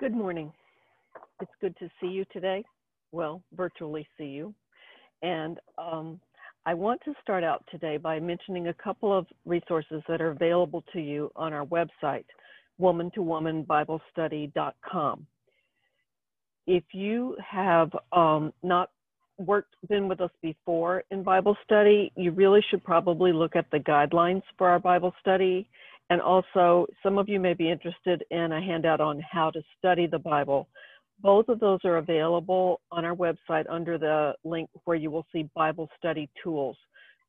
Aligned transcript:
Good 0.00 0.14
morning. 0.14 0.50
It's 1.42 1.52
good 1.60 1.76
to 1.76 1.90
see 2.00 2.06
you 2.06 2.24
today. 2.32 2.64
Well, 3.12 3.42
virtually 3.54 4.08
see 4.16 4.28
you. 4.28 4.54
And 5.20 5.58
um, 5.76 6.18
I 6.64 6.72
want 6.72 7.02
to 7.04 7.12
start 7.20 7.44
out 7.44 7.62
today 7.70 7.98
by 7.98 8.18
mentioning 8.18 8.68
a 8.68 8.72
couple 8.72 9.14
of 9.14 9.26
resources 9.44 10.02
that 10.08 10.22
are 10.22 10.30
available 10.30 10.82
to 10.94 11.00
you 11.00 11.30
on 11.36 11.52
our 11.52 11.66
website, 11.66 12.24
woman 12.78 13.10
to 13.14 13.20
woman 13.20 13.62
Bible 13.62 14.00
study.com. 14.10 15.26
If 16.66 16.84
you 16.92 17.36
have 17.46 17.90
um, 18.10 18.54
not 18.62 18.88
worked, 19.36 19.74
been 19.86 20.08
with 20.08 20.22
us 20.22 20.30
before 20.40 21.04
in 21.10 21.22
Bible 21.22 21.58
study, 21.62 22.10
you 22.16 22.30
really 22.30 22.64
should 22.70 22.82
probably 22.84 23.34
look 23.34 23.54
at 23.54 23.70
the 23.70 23.80
guidelines 23.80 24.44
for 24.56 24.66
our 24.70 24.78
Bible 24.78 25.12
study 25.20 25.68
and 26.10 26.20
also, 26.20 26.86
some 27.04 27.18
of 27.18 27.28
you 27.28 27.38
may 27.38 27.54
be 27.54 27.70
interested 27.70 28.24
in 28.32 28.52
a 28.52 28.60
handout 28.60 29.00
on 29.00 29.22
how 29.30 29.50
to 29.52 29.62
study 29.78 30.08
the 30.08 30.18
Bible. 30.18 30.68
Both 31.22 31.48
of 31.48 31.60
those 31.60 31.78
are 31.84 31.98
available 31.98 32.80
on 32.90 33.04
our 33.04 33.14
website 33.14 33.64
under 33.70 33.96
the 33.96 34.34
link 34.42 34.68
where 34.84 34.96
you 34.96 35.10
will 35.10 35.24
see 35.32 35.48
Bible 35.54 35.88
study 35.96 36.28
tools. 36.42 36.76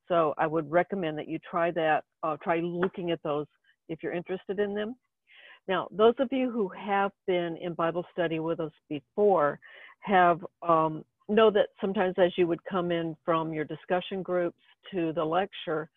So 0.07 0.33
I 0.39 0.47
would 0.47 0.69
recommend 0.71 1.17
that 1.19 1.27
you 1.27 1.37
try 1.39 1.69
that, 1.71 2.03
uh, 2.23 2.37
try 2.43 2.59
looking 2.59 3.11
at 3.11 3.21
those 3.23 3.45
if 3.87 4.01
you're 4.01 4.13
interested 4.13 4.59
in 4.59 4.73
them. 4.73 4.95
Now, 5.67 5.87
those 5.91 6.15
of 6.17 6.29
you 6.31 6.49
who 6.49 6.67
have 6.69 7.11
been 7.27 7.57
in 7.57 7.75
Bible 7.75 8.05
study 8.11 8.39
with 8.39 8.59
us 8.59 8.71
before 8.89 9.59
have 9.99 10.43
um, 10.67 11.05
know 11.29 11.51
that 11.51 11.67
sometimes 11.79 12.15
as 12.17 12.31
you 12.35 12.47
would 12.47 12.63
come 12.65 12.91
in 12.91 13.15
from 13.23 13.53
your 13.53 13.65
discussion 13.65 14.23
groups 14.23 14.57
to 14.91 15.13
the 15.13 15.23
lecture, 15.23 15.89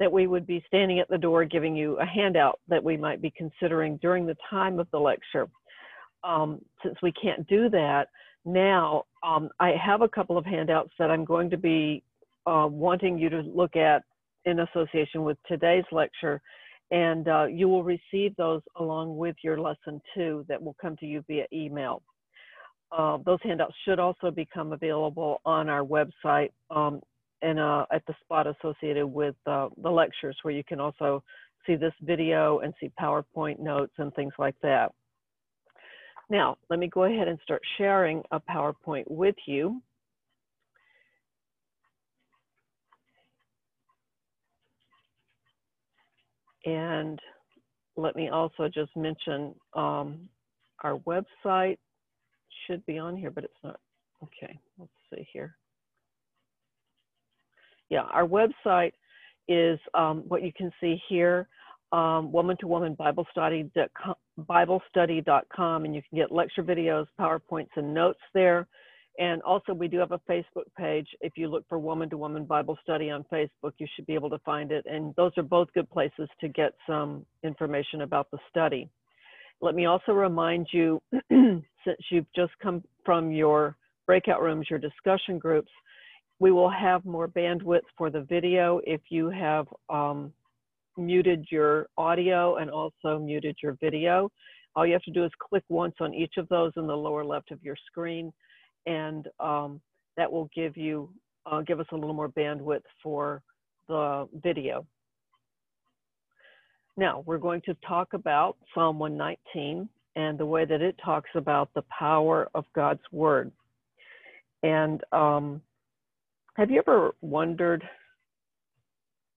that 0.00 0.10
we 0.10 0.26
would 0.26 0.46
be 0.46 0.64
standing 0.66 0.98
at 0.98 1.08
the 1.08 1.18
door 1.18 1.44
giving 1.44 1.76
you 1.76 1.96
a 2.00 2.06
handout 2.06 2.58
that 2.68 2.82
we 2.82 2.96
might 2.96 3.22
be 3.22 3.32
considering 3.36 3.98
during 3.98 4.26
the 4.26 4.36
time 4.48 4.80
of 4.80 4.90
the 4.90 4.98
lecture. 4.98 5.46
Um, 6.24 6.60
since 6.82 6.96
we 7.02 7.12
can't 7.12 7.46
do 7.46 7.68
that, 7.68 8.08
now 8.44 9.04
um, 9.22 9.50
I 9.60 9.72
have 9.72 10.00
a 10.00 10.08
couple 10.08 10.38
of 10.38 10.46
handouts 10.46 10.90
that 10.98 11.10
I'm 11.10 11.24
going 11.26 11.50
to 11.50 11.58
be 11.58 12.02
uh, 12.46 12.66
wanting 12.70 13.18
you 13.18 13.28
to 13.28 13.40
look 13.40 13.76
at 13.76 14.02
in 14.46 14.60
association 14.60 15.22
with 15.22 15.36
today's 15.46 15.84
lecture. 15.92 16.40
And 16.90 17.28
uh, 17.28 17.44
you 17.44 17.68
will 17.68 17.84
receive 17.84 18.34
those 18.36 18.62
along 18.76 19.16
with 19.16 19.36
your 19.44 19.60
lesson 19.60 20.00
two 20.14 20.44
that 20.48 20.60
will 20.60 20.76
come 20.80 20.96
to 20.96 21.06
you 21.06 21.22
via 21.28 21.44
email. 21.52 22.02
Uh, 22.90 23.18
those 23.24 23.38
handouts 23.44 23.74
should 23.84 24.00
also 24.00 24.30
become 24.30 24.72
available 24.72 25.40
on 25.44 25.68
our 25.68 25.84
website 25.84 26.50
um, 26.70 27.00
and 27.42 27.58
uh, 27.58 27.86
at 27.92 28.04
the 28.06 28.14
spot 28.22 28.46
associated 28.46 29.06
with 29.06 29.34
uh, 29.46 29.68
the 29.82 29.90
lectures 29.90 30.36
where 30.42 30.54
you 30.54 30.64
can 30.64 30.80
also 30.80 31.22
see 31.66 31.76
this 31.76 31.92
video 32.02 32.60
and 32.60 32.74
see 32.80 32.90
PowerPoint 33.00 33.58
notes 33.58 33.92
and 33.98 34.14
things 34.14 34.32
like 34.38 34.56
that. 34.62 34.92
Now, 36.28 36.58
let 36.68 36.78
me 36.78 36.88
go 36.88 37.04
ahead 37.04 37.28
and 37.28 37.38
start 37.42 37.60
sharing 37.76 38.22
a 38.30 38.40
PowerPoint 38.40 39.04
with 39.08 39.34
you. 39.46 39.82
And 46.64 47.18
let 47.96 48.14
me 48.14 48.28
also 48.28 48.68
just 48.68 48.94
mention 48.96 49.54
um, 49.74 50.28
our 50.84 50.98
website 50.98 51.78
should 52.66 52.84
be 52.86 52.98
on 52.98 53.16
here, 53.16 53.30
but 53.30 53.44
it's 53.44 53.54
not. 53.64 53.80
Okay, 54.22 54.60
let's 54.78 54.92
see 55.10 55.26
here 55.32 55.56
yeah, 57.90 58.02
our 58.02 58.26
website 58.26 58.92
is 59.48 59.78
um, 59.94 60.22
what 60.28 60.42
you 60.42 60.52
can 60.52 60.70
see 60.80 60.96
here, 61.08 61.48
um, 61.92 62.30
woman 62.32 62.56
to 62.60 62.68
woman 62.68 62.94
Bible 62.94 63.26
BibleStudy.com, 64.38 65.84
and 65.84 65.94
you 65.94 66.02
can 66.08 66.18
get 66.18 66.32
lecture 66.32 66.62
videos, 66.62 67.06
PowerPoints, 67.20 67.70
and 67.76 67.92
notes 67.92 68.20
there. 68.32 68.66
And 69.18 69.42
also, 69.42 69.74
we 69.74 69.88
do 69.88 69.98
have 69.98 70.12
a 70.12 70.20
Facebook 70.20 70.64
page. 70.78 71.08
If 71.20 71.32
you 71.36 71.48
look 71.48 71.64
for 71.68 71.78
Woman 71.78 72.08
to 72.10 72.16
Woman 72.16 72.44
Bible 72.44 72.78
Study 72.82 73.10
on 73.10 73.24
Facebook, 73.30 73.72
you 73.78 73.86
should 73.94 74.06
be 74.06 74.14
able 74.14 74.30
to 74.30 74.38
find 74.38 74.70
it. 74.70 74.86
And 74.88 75.12
those 75.16 75.32
are 75.36 75.42
both 75.42 75.68
good 75.74 75.90
places 75.90 76.28
to 76.40 76.48
get 76.48 76.72
some 76.86 77.26
information 77.42 78.02
about 78.02 78.30
the 78.30 78.38
study. 78.48 78.88
Let 79.60 79.74
me 79.74 79.84
also 79.84 80.12
remind 80.12 80.68
you, 80.72 81.02
since 81.30 82.00
you've 82.10 82.32
just 82.34 82.52
come 82.62 82.82
from 83.04 83.30
your 83.30 83.76
breakout 84.06 84.40
rooms, 84.40 84.68
your 84.70 84.78
discussion 84.78 85.38
groups, 85.38 85.70
we 86.40 86.50
will 86.50 86.70
have 86.70 87.04
more 87.04 87.28
bandwidth 87.28 87.82
for 87.96 88.10
the 88.10 88.22
video 88.22 88.80
if 88.84 89.02
you 89.10 89.28
have 89.28 89.66
um, 89.90 90.32
muted 90.96 91.46
your 91.50 91.86
audio 91.98 92.56
and 92.56 92.70
also 92.70 93.18
muted 93.18 93.56
your 93.62 93.76
video. 93.80 94.32
All 94.74 94.86
you 94.86 94.94
have 94.94 95.02
to 95.02 95.12
do 95.12 95.24
is 95.24 95.30
click 95.38 95.62
once 95.68 95.94
on 96.00 96.14
each 96.14 96.34
of 96.38 96.48
those 96.48 96.72
in 96.76 96.86
the 96.86 96.96
lower 96.96 97.24
left 97.24 97.50
of 97.50 97.62
your 97.62 97.76
screen, 97.86 98.32
and 98.86 99.28
um, 99.38 99.80
that 100.16 100.32
will 100.32 100.48
give 100.54 100.76
you 100.76 101.10
uh, 101.46 101.60
give 101.60 101.78
us 101.78 101.86
a 101.92 101.94
little 101.94 102.14
more 102.14 102.28
bandwidth 102.28 102.82
for 103.02 103.42
the 103.88 104.26
video. 104.42 104.86
Now 106.96 107.22
we're 107.26 107.38
going 107.38 107.60
to 107.62 107.76
talk 107.86 108.14
about 108.14 108.56
Psalm 108.74 108.98
119 108.98 109.88
and 110.16 110.38
the 110.38 110.46
way 110.46 110.64
that 110.64 110.80
it 110.80 110.96
talks 111.04 111.30
about 111.34 111.72
the 111.74 111.82
power 111.82 112.48
of 112.54 112.64
God's 112.74 113.02
word. 113.12 113.52
And 114.62 115.02
um, 115.12 115.62
have 116.56 116.70
you 116.70 116.78
ever 116.78 117.14
wondered, 117.20 117.82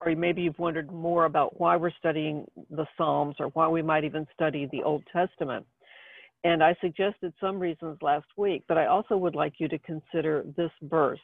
or 0.01 0.15
maybe 0.15 0.41
you've 0.41 0.59
wondered 0.59 0.91
more 0.91 1.25
about 1.25 1.59
why 1.59 1.75
we're 1.75 1.91
studying 1.91 2.45
the 2.69 2.85
Psalms 2.97 3.35
or 3.39 3.47
why 3.47 3.67
we 3.67 3.81
might 3.81 4.03
even 4.03 4.27
study 4.33 4.67
the 4.71 4.83
Old 4.83 5.03
Testament? 5.11 5.65
And 6.43 6.61
I 6.61 6.75
suggested 6.81 7.33
some 7.39 7.59
reasons 7.59 7.97
last 8.01 8.25
week, 8.35 8.63
but 8.67 8.77
I 8.77 8.87
also 8.87 9.15
would 9.15 9.35
like 9.35 9.53
you 9.59 9.67
to 9.69 9.79
consider 9.79 10.43
this 10.57 10.71
verse. 10.81 11.21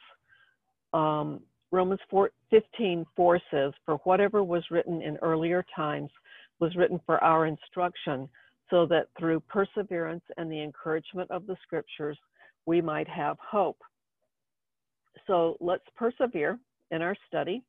Um, 0.94 1.40
Romans 1.72 2.00
4, 2.08 2.30
15, 2.50 3.04
4 3.14 3.40
says, 3.50 3.72
For 3.84 3.96
whatever 4.04 4.42
was 4.42 4.64
written 4.70 5.02
in 5.02 5.18
earlier 5.18 5.64
times 5.76 6.10
was 6.58 6.74
written 6.74 7.00
for 7.04 7.22
our 7.22 7.46
instruction, 7.46 8.28
so 8.70 8.86
that 8.86 9.08
through 9.18 9.40
perseverance 9.40 10.24
and 10.36 10.50
the 10.50 10.62
encouragement 10.62 11.30
of 11.30 11.46
the 11.46 11.56
scriptures, 11.62 12.18
we 12.66 12.80
might 12.80 13.08
have 13.08 13.36
hope. 13.38 13.78
So 15.26 15.56
let's 15.60 15.84
persevere 15.96 16.58
in 16.90 17.02
our 17.02 17.16
study 17.28 17.62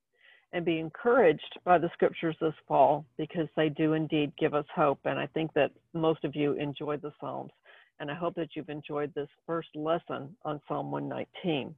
and 0.53 0.65
be 0.65 0.79
encouraged 0.79 1.59
by 1.63 1.77
the 1.77 1.89
scriptures 1.93 2.35
this 2.41 2.53
fall 2.67 3.05
because 3.17 3.47
they 3.55 3.69
do 3.69 3.93
indeed 3.93 4.33
give 4.37 4.53
us 4.53 4.65
hope. 4.75 4.99
And 5.05 5.17
I 5.17 5.27
think 5.27 5.53
that 5.53 5.71
most 5.93 6.23
of 6.23 6.35
you 6.35 6.53
enjoyed 6.53 7.01
the 7.01 7.13
Psalms. 7.19 7.51
And 7.99 8.09
I 8.09 8.15
hope 8.15 8.35
that 8.35 8.49
you've 8.55 8.69
enjoyed 8.69 9.13
this 9.13 9.29
first 9.45 9.69
lesson 9.75 10.35
on 10.43 10.59
Psalm 10.67 10.91
119. 10.91 11.73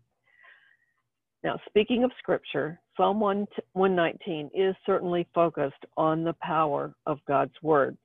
Now, 1.44 1.60
speaking 1.68 2.06
of 2.06 2.12
scripture, 2.18 2.80
Psalm 2.96 3.20
119 3.20 4.50
is 4.54 4.76
certainly 4.86 5.28
focused 5.36 5.86
on 5.98 6.24
the 6.24 6.36
power 6.42 6.94
of 7.06 7.20
God's 7.28 7.54
word. 7.62 7.98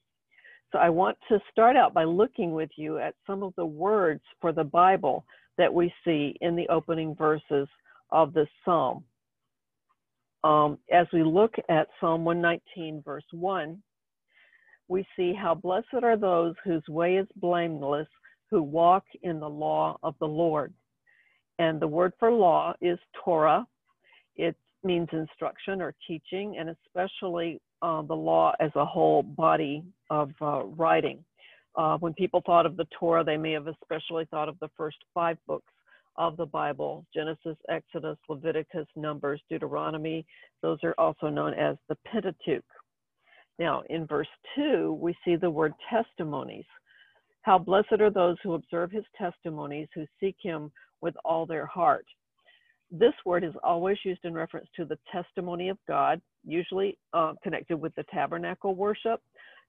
So 0.72 0.78
I 0.78 0.90
want 0.90 1.16
to 1.28 1.40
start 1.50 1.76
out 1.76 1.94
by 1.94 2.04
looking 2.04 2.52
with 2.52 2.70
you 2.76 2.98
at 2.98 3.14
some 3.26 3.42
of 3.42 3.54
the 3.56 3.64
words 3.64 4.20
for 4.40 4.52
the 4.52 4.64
Bible 4.64 5.24
that 5.56 5.72
we 5.72 5.92
see 6.04 6.36
in 6.40 6.56
the 6.56 6.68
opening 6.68 7.14
verses 7.14 7.68
of 8.10 8.34
this 8.34 8.48
psalm. 8.64 9.04
Um, 10.44 10.78
as 10.92 11.06
we 11.12 11.22
look 11.22 11.54
at 11.68 11.88
Psalm 12.00 12.24
119, 12.24 13.02
verse 13.04 13.24
1, 13.32 13.82
we 14.88 15.06
see 15.16 15.34
how 15.34 15.54
blessed 15.54 16.02
are 16.02 16.16
those 16.16 16.54
whose 16.64 16.86
way 16.88 17.16
is 17.16 17.26
blameless, 17.36 18.06
who 18.50 18.62
walk 18.62 19.04
in 19.22 19.40
the 19.40 19.48
law 19.48 19.98
of 20.02 20.14
the 20.20 20.28
Lord. 20.28 20.72
And 21.58 21.80
the 21.80 21.88
word 21.88 22.12
for 22.18 22.30
law 22.30 22.74
is 22.80 22.98
Torah. 23.24 23.66
It 24.36 24.56
means 24.84 25.08
instruction 25.12 25.82
or 25.82 25.94
teaching, 26.06 26.56
and 26.58 26.70
especially 26.70 27.60
uh, 27.82 28.02
the 28.02 28.14
law 28.14 28.52
as 28.60 28.70
a 28.74 28.84
whole 28.84 29.22
body 29.22 29.82
of 30.10 30.30
uh, 30.40 30.64
writing. 30.64 31.24
Uh, 31.76 31.96
when 31.98 32.12
people 32.14 32.42
thought 32.44 32.66
of 32.66 32.76
the 32.76 32.86
Torah, 32.98 33.22
they 33.22 33.36
may 33.36 33.52
have 33.52 33.68
especially 33.68 34.24
thought 34.30 34.48
of 34.48 34.58
the 34.60 34.70
first 34.76 34.96
five 35.14 35.38
books 35.46 35.72
of 36.16 36.36
the 36.36 36.46
Bible 36.46 37.06
Genesis, 37.14 37.56
Exodus, 37.68 38.18
Leviticus, 38.28 38.86
Numbers, 38.96 39.40
Deuteronomy. 39.48 40.26
Those 40.62 40.78
are 40.82 40.94
also 40.98 41.28
known 41.28 41.54
as 41.54 41.76
the 41.88 41.96
Pentateuch. 42.06 42.64
Now, 43.58 43.82
in 43.88 44.06
verse 44.06 44.28
2, 44.56 44.98
we 45.00 45.16
see 45.24 45.36
the 45.36 45.50
word 45.50 45.72
testimonies. 45.90 46.64
How 47.42 47.58
blessed 47.58 48.00
are 48.00 48.10
those 48.10 48.36
who 48.42 48.54
observe 48.54 48.90
his 48.90 49.04
testimonies, 49.16 49.88
who 49.94 50.04
seek 50.20 50.36
him 50.40 50.70
with 51.00 51.14
all 51.24 51.46
their 51.46 51.66
heart. 51.66 52.06
This 52.90 53.12
word 53.24 53.44
is 53.44 53.54
always 53.62 53.98
used 54.04 54.24
in 54.24 54.34
reference 54.34 54.68
to 54.76 54.84
the 54.84 54.98
testimony 55.12 55.68
of 55.68 55.78
God, 55.86 56.20
usually 56.44 56.98
uh, 57.12 57.34
connected 57.42 57.76
with 57.76 57.94
the 57.96 58.04
tabernacle 58.04 58.74
worship. 58.74 59.20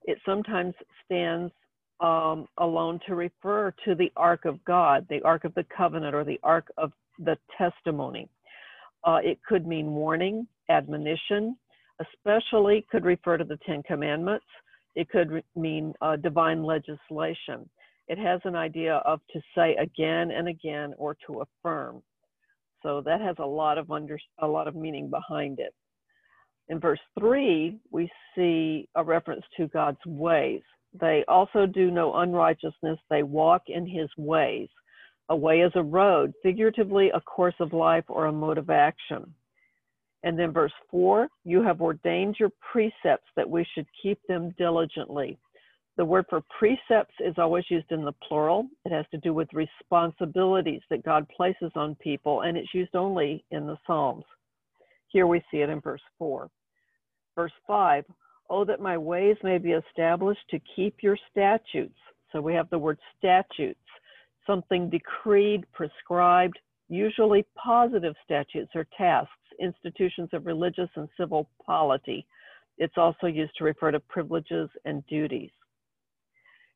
It 0.04 0.18
sometimes 0.24 0.74
stands 1.04 1.52
um, 2.00 2.46
alone 2.58 2.98
to 3.06 3.14
refer 3.14 3.74
to 3.84 3.94
the 3.94 4.10
Ark 4.16 4.46
of 4.46 4.64
God, 4.64 5.06
the 5.10 5.20
Ark 5.22 5.44
of 5.44 5.54
the 5.54 5.66
Covenant, 5.76 6.14
or 6.14 6.24
the 6.24 6.40
Ark 6.42 6.68
of 6.78 6.92
the 7.18 7.36
Testimony. 7.58 8.28
Uh, 9.04 9.18
it 9.22 9.38
could 9.46 9.66
mean 9.66 9.92
warning, 9.92 10.46
admonition, 10.70 11.56
especially 12.00 12.86
could 12.90 13.04
refer 13.04 13.36
to 13.36 13.44
the 13.44 13.58
Ten 13.66 13.82
Commandments. 13.82 14.46
It 14.94 15.10
could 15.10 15.30
re- 15.30 15.44
mean 15.54 15.92
uh, 16.00 16.16
divine 16.16 16.62
legislation. 16.64 17.68
it 18.10 18.18
has 18.18 18.40
an 18.44 18.56
idea 18.56 18.96
of 19.06 19.20
to 19.32 19.40
say 19.54 19.76
again 19.76 20.32
and 20.32 20.48
again 20.48 20.94
or 20.98 21.16
to 21.26 21.42
affirm. 21.42 22.02
So 22.82 23.02
that 23.02 23.20
has 23.20 23.36
a 23.38 23.46
lot 23.46 23.78
of 23.78 23.90
under, 23.90 24.18
a 24.38 24.46
lot 24.46 24.68
of 24.68 24.74
meaning 24.74 25.10
behind 25.10 25.58
it. 25.58 25.74
In 26.68 26.78
verse 26.78 27.00
3, 27.18 27.78
we 27.90 28.10
see 28.34 28.88
a 28.94 29.02
reference 29.02 29.44
to 29.56 29.68
God's 29.68 30.04
ways. 30.06 30.62
They 30.98 31.24
also 31.28 31.66
do 31.66 31.90
no 31.90 32.14
unrighteousness, 32.14 32.98
they 33.08 33.22
walk 33.22 33.62
in 33.68 33.86
his 33.86 34.08
ways. 34.16 34.68
A 35.28 35.36
way 35.36 35.60
is 35.60 35.72
a 35.74 35.82
road, 35.82 36.32
figuratively, 36.42 37.10
a 37.10 37.20
course 37.20 37.54
of 37.60 37.72
life 37.72 38.04
or 38.08 38.26
a 38.26 38.32
mode 38.32 38.58
of 38.58 38.70
action. 38.70 39.32
And 40.22 40.38
then 40.38 40.52
verse 40.52 40.72
4 40.90 41.28
you 41.44 41.62
have 41.62 41.80
ordained 41.80 42.36
your 42.38 42.50
precepts 42.72 43.28
that 43.36 43.48
we 43.48 43.66
should 43.74 43.86
keep 44.02 44.18
them 44.28 44.54
diligently. 44.58 45.38
The 46.00 46.06
word 46.06 46.24
for 46.30 46.40
precepts 46.58 47.14
is 47.20 47.34
always 47.36 47.64
used 47.68 47.92
in 47.92 48.06
the 48.06 48.14
plural. 48.26 48.66
It 48.86 48.90
has 48.90 49.04
to 49.10 49.18
do 49.18 49.34
with 49.34 49.52
responsibilities 49.52 50.80
that 50.88 51.04
God 51.04 51.28
places 51.28 51.70
on 51.76 51.94
people, 51.96 52.40
and 52.40 52.56
it's 52.56 52.72
used 52.72 52.96
only 52.96 53.44
in 53.50 53.66
the 53.66 53.76
Psalms. 53.86 54.24
Here 55.08 55.26
we 55.26 55.42
see 55.50 55.58
it 55.58 55.68
in 55.68 55.78
verse 55.82 56.00
4. 56.18 56.48
Verse 57.36 57.52
5 57.66 58.06
Oh, 58.48 58.64
that 58.64 58.80
my 58.80 58.96
ways 58.96 59.36
may 59.42 59.58
be 59.58 59.72
established 59.72 60.40
to 60.48 60.60
keep 60.74 61.02
your 61.02 61.18
statutes. 61.30 61.98
So 62.32 62.40
we 62.40 62.54
have 62.54 62.70
the 62.70 62.78
word 62.78 62.98
statutes, 63.18 63.78
something 64.46 64.88
decreed, 64.88 65.66
prescribed, 65.74 66.58
usually 66.88 67.44
positive 67.62 68.14
statutes 68.24 68.70
or 68.74 68.86
tasks, 68.96 69.34
institutions 69.60 70.30
of 70.32 70.46
religious 70.46 70.88
and 70.96 71.10
civil 71.18 71.50
polity. 71.66 72.26
It's 72.78 72.96
also 72.96 73.26
used 73.26 73.54
to 73.58 73.64
refer 73.64 73.90
to 73.90 74.00
privileges 74.00 74.70
and 74.86 75.06
duties. 75.06 75.50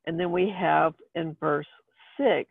And 0.06 0.18
then 0.18 0.30
we 0.30 0.52
have 0.56 0.94
in 1.14 1.36
verse 1.40 1.66
6 2.18 2.48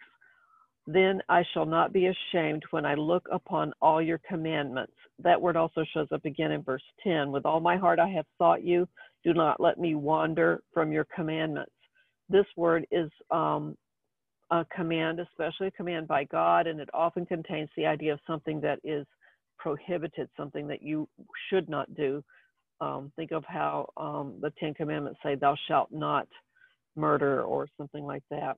Then 0.88 1.22
I 1.30 1.44
shall 1.54 1.66
not 1.66 1.94
be 1.94 2.08
ashamed 2.08 2.64
when 2.72 2.86
I 2.86 2.96
look 2.96 3.28
upon 3.32 3.74
all 3.82 4.02
your 4.02 4.20
commandments. 4.28 4.94
That 5.20 5.42
word 5.42 5.56
also 5.56 5.86
shows 5.94 6.08
up 6.12 6.26
again 6.26 6.52
in 6.52 6.64
verse 6.64 6.84
10 7.04 7.32
With 7.32 7.46
all 7.46 7.60
my 7.60 7.78
heart 7.78 8.00
I 8.00 8.10
have 8.10 8.26
sought 8.38 8.64
you. 8.64 8.88
Do 9.24 9.34
not 9.34 9.60
let 9.60 9.80
me 9.80 9.96
wander 9.96 10.62
from 10.74 10.92
your 10.92 11.06
commandments. 11.16 11.72
This 12.30 12.46
word 12.58 12.86
is 12.92 13.10
um, 13.32 13.78
a 14.52 14.66
command, 14.76 15.20
especially 15.20 15.68
a 15.68 15.72
command 15.72 16.08
by 16.08 16.26
God, 16.26 16.68
and 16.68 16.80
it 16.80 16.90
often 16.94 17.26
contains 17.26 17.70
the 17.76 17.86
idea 17.86 18.14
of 18.14 18.20
something 18.28 18.60
that 18.62 18.80
is 18.84 19.06
prohibited, 19.58 20.30
something 20.36 20.68
that 20.68 20.82
you 20.82 21.08
should 21.50 21.70
not 21.70 21.94
do. 21.96 22.24
Um, 22.82 23.12
think 23.16 23.32
of 23.32 23.46
how 23.46 23.90
um, 23.96 24.36
the 24.42 24.52
Ten 24.60 24.74
Commandments 24.74 25.20
say, 25.24 25.36
Thou 25.36 25.56
shalt 25.68 25.92
not 25.92 26.28
murder 26.96 27.44
or 27.44 27.68
something 27.78 28.04
like 28.04 28.24
that. 28.30 28.58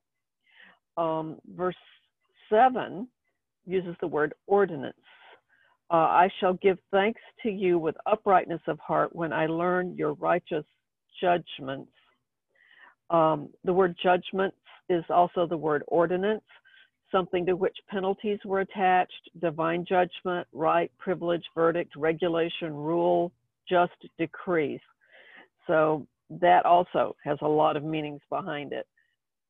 Um, 0.97 1.37
verse 1.55 1.75
7 2.49 3.07
uses 3.65 3.95
the 4.01 4.07
word 4.07 4.33
ordinance. 4.47 4.95
Uh, 5.91 5.95
I 5.95 6.29
shall 6.39 6.53
give 6.53 6.77
thanks 6.91 7.21
to 7.43 7.49
you 7.49 7.77
with 7.77 7.95
uprightness 8.05 8.61
of 8.67 8.79
heart 8.79 9.15
when 9.15 9.31
I 9.31 9.45
learn 9.45 9.95
your 9.95 10.13
righteous 10.13 10.65
judgments. 11.21 11.91
Um, 13.09 13.49
the 13.63 13.73
word 13.73 13.95
judgments 14.01 14.57
is 14.89 15.03
also 15.09 15.45
the 15.45 15.57
word 15.57 15.83
ordinance, 15.87 16.43
something 17.11 17.45
to 17.45 17.55
which 17.55 17.77
penalties 17.89 18.39
were 18.45 18.61
attached, 18.61 19.29
divine 19.39 19.85
judgment, 19.87 20.47
right, 20.53 20.91
privilege, 20.97 21.43
verdict, 21.53 21.95
regulation, 21.95 22.73
rule, 22.73 23.31
just 23.69 23.93
decrees. 24.17 24.81
So 25.67 26.07
that 26.29 26.65
also 26.65 27.15
has 27.23 27.37
a 27.41 27.47
lot 27.47 27.77
of 27.77 27.83
meanings 27.83 28.21
behind 28.29 28.73
it. 28.73 28.87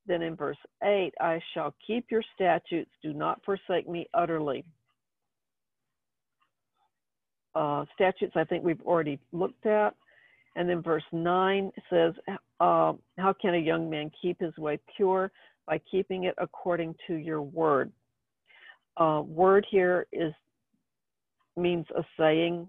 Then 0.06 0.22
in 0.22 0.36
verse 0.36 0.58
8, 0.84 1.12
I 1.20 1.40
shall 1.52 1.74
keep 1.84 2.06
your 2.10 2.22
statutes, 2.34 2.90
do 3.02 3.12
not 3.12 3.40
forsake 3.44 3.88
me 3.88 4.06
utterly. 4.14 4.64
Uh, 7.54 7.84
statutes, 7.94 8.34
I 8.36 8.44
think 8.44 8.64
we've 8.64 8.82
already 8.82 9.18
looked 9.32 9.66
at. 9.66 9.94
And 10.54 10.68
then 10.68 10.82
verse 10.82 11.04
9 11.12 11.72
says, 11.90 12.14
uh, 12.60 12.92
How 13.18 13.34
can 13.40 13.54
a 13.54 13.58
young 13.58 13.90
man 13.90 14.10
keep 14.20 14.40
his 14.40 14.56
way 14.56 14.78
pure? 14.96 15.30
By 15.66 15.80
keeping 15.90 16.24
it 16.24 16.34
according 16.38 16.94
to 17.08 17.14
your 17.14 17.42
word. 17.42 17.90
Uh, 18.96 19.22
word 19.26 19.66
here 19.68 20.06
is 20.12 20.32
means 21.56 21.86
a 21.96 22.04
saying, 22.18 22.68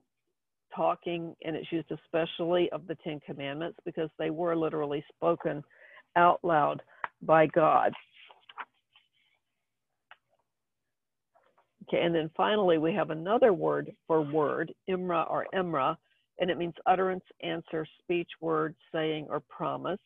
talking, 0.77 1.35
and 1.43 1.55
it's 1.55 1.71
used 1.71 1.91
especially 1.91 2.69
of 2.71 2.87
the 2.87 2.95
Ten 3.03 3.19
Commandments 3.25 3.79
because 3.85 4.09
they 4.17 4.29
were 4.29 4.55
literally 4.55 5.03
spoken 5.13 5.63
out 6.15 6.39
loud 6.43 6.81
by 7.23 7.47
God. 7.47 7.91
Okay, 11.89 12.03
and 12.03 12.13
then 12.13 12.29
finally 12.35 12.77
we 12.77 12.93
have 12.93 13.09
another 13.09 13.53
word 13.53 13.91
for 14.07 14.21
word, 14.21 14.73
imra 14.89 15.29
or 15.29 15.47
emra, 15.55 15.95
and 16.39 16.49
it 16.51 16.57
means 16.57 16.73
utterance, 16.85 17.23
answer, 17.41 17.85
speech, 18.01 18.29
word, 18.41 18.75
saying, 18.93 19.27
or 19.29 19.41
promise. 19.49 19.99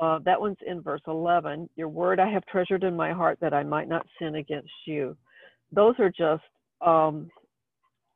Uh, 0.00 0.18
that 0.24 0.40
one's 0.40 0.56
in 0.66 0.80
verse 0.80 1.00
11. 1.06 1.68
Your 1.76 1.88
word 1.88 2.20
I 2.20 2.30
have 2.30 2.46
treasured 2.46 2.84
in 2.84 2.96
my 2.96 3.12
heart 3.12 3.38
that 3.40 3.52
I 3.54 3.62
might 3.62 3.88
not 3.88 4.06
sin 4.18 4.36
against 4.36 4.70
you. 4.86 5.16
Those 5.72 5.94
are 5.98 6.10
just 6.10 6.42
um, 6.80 7.30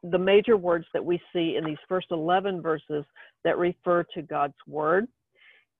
the 0.02 0.18
major 0.18 0.56
words 0.56 0.86
that 0.92 1.04
we 1.04 1.20
see 1.32 1.56
in 1.56 1.64
these 1.64 1.78
first 1.88 2.08
11 2.10 2.60
verses 2.60 3.04
that 3.44 3.58
refer 3.58 4.04
to 4.14 4.22
God's 4.22 4.54
word. 4.66 5.06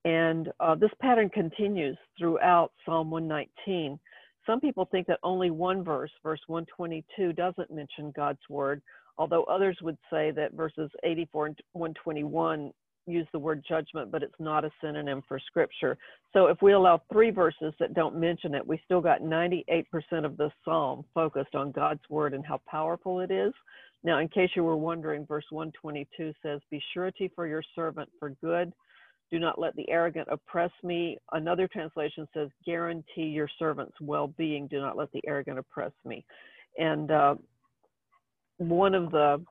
And 0.04 0.48
uh, 0.60 0.74
this 0.74 0.90
pattern 1.00 1.28
continues 1.28 1.96
throughout 2.18 2.72
Psalm 2.84 3.10
119. 3.10 3.98
Some 4.46 4.60
people 4.60 4.88
think 4.90 5.06
that 5.06 5.20
only 5.22 5.50
one 5.50 5.84
verse, 5.84 6.10
verse 6.22 6.40
122, 6.48 7.32
doesn't 7.32 7.70
mention 7.70 8.12
God's 8.14 8.40
word, 8.48 8.82
although 9.18 9.44
others 9.44 9.78
would 9.82 9.98
say 10.10 10.32
that 10.32 10.54
verses 10.54 10.90
84 11.04 11.46
and 11.46 11.60
121 11.72 12.72
use 13.06 13.26
the 13.32 13.38
word 13.38 13.64
judgment, 13.68 14.10
but 14.10 14.22
it's 14.22 14.34
not 14.38 14.64
a 14.64 14.70
synonym 14.80 15.22
for 15.26 15.38
scripture. 15.38 15.96
So 16.32 16.46
if 16.46 16.62
we 16.62 16.72
allow 16.72 17.02
three 17.12 17.30
verses 17.30 17.72
that 17.80 17.94
don't 17.94 18.18
mention 18.18 18.54
it, 18.54 18.66
we 18.66 18.80
still 18.84 19.00
got 19.00 19.22
98% 19.22 19.84
of 20.24 20.36
the 20.36 20.50
psalm 20.64 21.04
focused 21.14 21.54
on 21.54 21.72
God's 21.72 22.02
word 22.08 22.34
and 22.34 22.46
how 22.46 22.60
powerful 22.68 23.20
it 23.20 23.30
is. 23.30 23.52
Now, 24.04 24.18
in 24.18 24.28
case 24.28 24.50
you 24.56 24.64
were 24.64 24.76
wondering, 24.76 25.26
verse 25.26 25.44
122 25.50 26.32
says, 26.42 26.60
Be 26.70 26.82
surety 26.92 27.30
for 27.34 27.46
your 27.46 27.62
servant 27.74 28.08
for 28.18 28.30
good. 28.42 28.72
Do 29.30 29.38
not 29.38 29.58
let 29.58 29.74
the 29.76 29.88
arrogant 29.88 30.28
oppress 30.30 30.70
me. 30.82 31.18
Another 31.32 31.68
translation 31.68 32.26
says, 32.34 32.48
Guarantee 32.66 33.22
your 33.22 33.48
servant's 33.58 33.96
well 34.00 34.28
being. 34.36 34.66
Do 34.66 34.80
not 34.80 34.96
let 34.96 35.10
the 35.12 35.22
arrogant 35.26 35.58
oppress 35.58 35.92
me. 36.04 36.24
And 36.78 37.10
uh, 37.10 37.36
one 38.58 38.94
of 38.94 39.10
the 39.10 39.42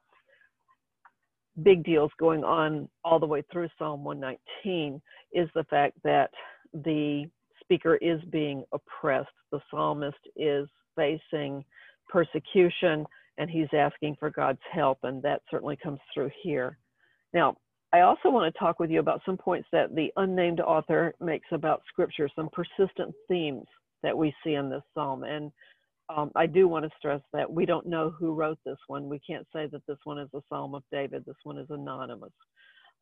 big 1.63 1.83
deals 1.83 2.11
going 2.19 2.43
on 2.43 2.89
all 3.03 3.19
the 3.19 3.25
way 3.25 3.43
through 3.51 3.69
Psalm 3.77 4.03
119 4.03 5.01
is 5.33 5.49
the 5.55 5.63
fact 5.65 5.97
that 6.03 6.29
the 6.73 7.25
speaker 7.61 7.95
is 7.95 8.21
being 8.31 8.63
oppressed. 8.73 9.29
The 9.51 9.61
psalmist 9.69 10.17
is 10.35 10.67
facing 10.95 11.63
persecution 12.09 13.05
and 13.41 13.49
he's 13.49 13.73
asking 13.73 14.15
for 14.19 14.29
God's 14.29 14.61
help, 14.71 14.99
and 15.01 15.19
that 15.23 15.41
certainly 15.49 15.75
comes 15.75 15.99
through 16.13 16.29
here. 16.43 16.77
Now, 17.33 17.57
I 17.91 18.01
also 18.01 18.29
want 18.29 18.53
to 18.53 18.59
talk 18.59 18.79
with 18.79 18.91
you 18.91 18.99
about 18.99 19.21
some 19.25 19.35
points 19.35 19.67
that 19.71 19.95
the 19.95 20.13
unnamed 20.15 20.59
author 20.59 21.15
makes 21.19 21.47
about 21.51 21.81
scripture, 21.89 22.29
some 22.35 22.49
persistent 22.53 23.15
themes 23.27 23.65
that 24.03 24.15
we 24.15 24.31
see 24.43 24.53
in 24.53 24.69
this 24.69 24.83
psalm. 24.93 25.23
And 25.23 25.51
um, 26.15 26.31
I 26.35 26.45
do 26.45 26.67
want 26.67 26.85
to 26.85 26.91
stress 26.99 27.19
that 27.33 27.51
we 27.51 27.65
don't 27.65 27.87
know 27.87 28.11
who 28.11 28.35
wrote 28.35 28.59
this 28.63 28.77
one. 28.85 29.09
We 29.09 29.19
can't 29.19 29.47
say 29.51 29.65
that 29.71 29.81
this 29.87 29.97
one 30.03 30.19
is 30.19 30.29
a 30.35 30.41
psalm 30.47 30.75
of 30.75 30.83
David, 30.91 31.23
this 31.25 31.35
one 31.43 31.57
is 31.57 31.67
anonymous. 31.71 32.33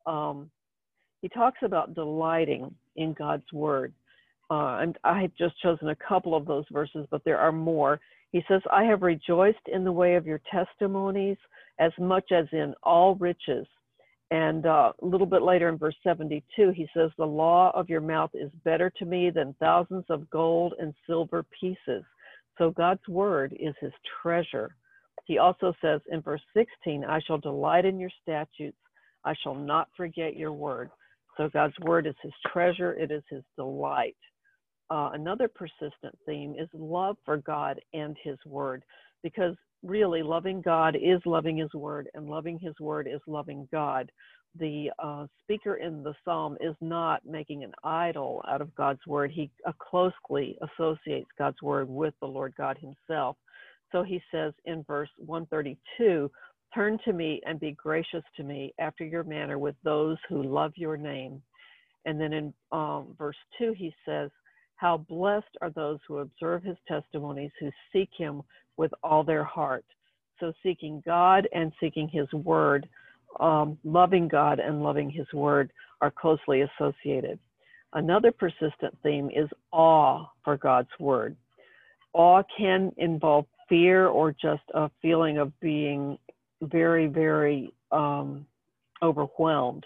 Um, 0.06 0.50
he 1.20 1.28
talks 1.28 1.58
about 1.62 1.94
delighting 1.94 2.74
in 2.96 3.12
God's 3.12 3.52
word. 3.52 3.92
Uh, 4.50 4.78
and 4.80 4.98
I 5.04 5.22
have 5.22 5.34
just 5.38 5.60
chosen 5.60 5.90
a 5.90 5.96
couple 5.96 6.34
of 6.34 6.44
those 6.44 6.64
verses, 6.72 7.06
but 7.10 7.22
there 7.24 7.38
are 7.38 7.52
more. 7.52 8.00
He 8.32 8.42
says, 8.48 8.60
I 8.72 8.82
have 8.84 9.02
rejoiced 9.02 9.68
in 9.72 9.84
the 9.84 9.92
way 9.92 10.16
of 10.16 10.26
your 10.26 10.40
testimonies 10.50 11.36
as 11.78 11.92
much 11.98 12.32
as 12.32 12.46
in 12.52 12.74
all 12.82 13.14
riches. 13.14 13.66
And 14.32 14.66
uh, 14.66 14.92
a 15.00 15.06
little 15.06 15.26
bit 15.26 15.42
later 15.42 15.68
in 15.68 15.78
verse 15.78 15.94
72, 16.02 16.70
he 16.70 16.88
says, 16.94 17.10
The 17.16 17.24
law 17.24 17.70
of 17.74 17.88
your 17.88 18.00
mouth 18.00 18.30
is 18.34 18.50
better 18.64 18.90
to 18.98 19.04
me 19.04 19.30
than 19.30 19.54
thousands 19.60 20.04
of 20.08 20.28
gold 20.30 20.74
and 20.78 20.94
silver 21.06 21.44
pieces. 21.58 22.04
So 22.58 22.70
God's 22.70 23.06
word 23.08 23.56
is 23.58 23.74
his 23.80 23.92
treasure. 24.22 24.74
He 25.26 25.38
also 25.38 25.72
says 25.80 26.00
in 26.10 26.22
verse 26.22 26.42
16, 26.54 27.04
I 27.04 27.20
shall 27.26 27.38
delight 27.38 27.84
in 27.84 27.98
your 27.98 28.10
statutes. 28.22 28.76
I 29.24 29.34
shall 29.42 29.54
not 29.54 29.88
forget 29.96 30.36
your 30.36 30.52
word. 30.52 30.90
So 31.36 31.48
God's 31.48 31.78
word 31.80 32.06
is 32.06 32.14
his 32.22 32.32
treasure, 32.52 32.94
it 32.94 33.10
is 33.10 33.22
his 33.30 33.42
delight 33.56 34.16
uh, 34.90 35.10
another 35.14 35.48
persistent 35.48 36.16
theme 36.26 36.54
is 36.58 36.68
love 36.74 37.16
for 37.24 37.36
God 37.38 37.80
and 37.94 38.16
His 38.22 38.38
Word, 38.46 38.84
because 39.22 39.56
really 39.82 40.22
loving 40.22 40.60
God 40.60 40.96
is 40.96 41.20
loving 41.24 41.56
His 41.56 41.72
Word, 41.74 42.08
and 42.14 42.28
loving 42.28 42.58
His 42.58 42.74
Word 42.80 43.08
is 43.12 43.20
loving 43.26 43.68
God. 43.72 44.10
the 44.58 44.90
uh, 44.98 45.26
speaker 45.42 45.76
in 45.76 46.02
the 46.02 46.14
psalm 46.24 46.56
is 46.60 46.74
not 46.80 47.24
making 47.24 47.62
an 47.62 47.72
idol 47.84 48.42
out 48.48 48.60
of 48.60 48.74
God's 48.74 49.06
word. 49.06 49.30
He 49.30 49.50
uh, 49.66 49.72
closely 49.78 50.58
associates 50.62 51.30
God's 51.38 51.62
word 51.62 51.88
with 51.88 52.14
the 52.20 52.26
Lord 52.26 52.52
God 52.56 52.76
Himself. 52.78 53.36
So 53.92 54.02
he 54.02 54.20
says 54.32 54.52
in 54.64 54.82
verse 54.84 55.10
132 55.18 56.30
Turn 56.74 56.98
to 57.04 57.12
me 57.12 57.40
and 57.46 57.58
be 57.58 57.72
gracious 57.72 58.22
to 58.36 58.44
me 58.44 58.72
after 58.78 59.04
your 59.04 59.24
manner 59.24 59.58
with 59.58 59.74
those 59.82 60.16
who 60.28 60.42
love 60.42 60.72
your 60.76 60.96
name. 60.96 61.42
And 62.04 62.20
then 62.20 62.32
in 62.32 62.54
um, 62.70 63.14
verse 63.18 63.36
2, 63.58 63.74
he 63.76 63.92
says, 64.06 64.30
How 64.80 64.96
blessed 64.96 65.58
are 65.60 65.68
those 65.68 65.98
who 66.08 66.18
observe 66.20 66.62
his 66.62 66.78
testimonies, 66.88 67.50
who 67.60 67.70
seek 67.92 68.08
him 68.16 68.40
with 68.78 68.90
all 69.02 69.22
their 69.22 69.44
heart. 69.44 69.84
So 70.38 70.54
seeking 70.62 71.02
God 71.04 71.46
and 71.52 71.70
seeking 71.78 72.08
his 72.08 72.32
word, 72.32 72.88
um, 73.40 73.76
loving 73.84 74.26
God 74.26 74.58
and 74.58 74.82
loving 74.82 75.10
his 75.10 75.30
word 75.34 75.70
are 76.00 76.10
closely 76.10 76.62
associated. 76.62 77.38
Another 77.92 78.32
persistent 78.32 78.96
theme 79.02 79.28
is 79.28 79.50
awe 79.70 80.24
for 80.44 80.56
God's 80.56 80.88
word. 80.98 81.36
Awe 82.14 82.42
can 82.56 82.90
involve 82.96 83.44
fear 83.68 84.06
or 84.06 84.32
just 84.32 84.62
a 84.72 84.90
feeling 85.02 85.36
of 85.36 85.52
being 85.60 86.16
very, 86.62 87.06
very 87.06 87.70
um, 87.92 88.46
overwhelmed. 89.02 89.84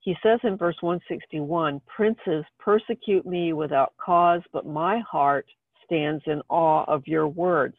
He 0.00 0.16
says 0.22 0.40
in 0.44 0.56
verse 0.56 0.76
161 0.80 1.80
Princes 1.86 2.44
persecute 2.58 3.26
me 3.26 3.52
without 3.52 3.92
cause, 4.02 4.42
but 4.52 4.66
my 4.66 5.00
heart 5.00 5.46
stands 5.84 6.22
in 6.26 6.40
awe 6.48 6.84
of 6.84 7.06
your 7.06 7.28
words. 7.28 7.76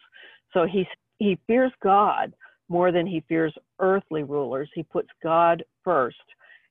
So 0.53 0.65
he, 0.65 0.85
he 1.17 1.39
fears 1.47 1.71
God 1.81 2.33
more 2.69 2.91
than 2.91 3.07
he 3.07 3.23
fears 3.27 3.53
earthly 3.79 4.23
rulers. 4.23 4.69
He 4.73 4.83
puts 4.83 5.09
God 5.23 5.63
first. 5.83 6.17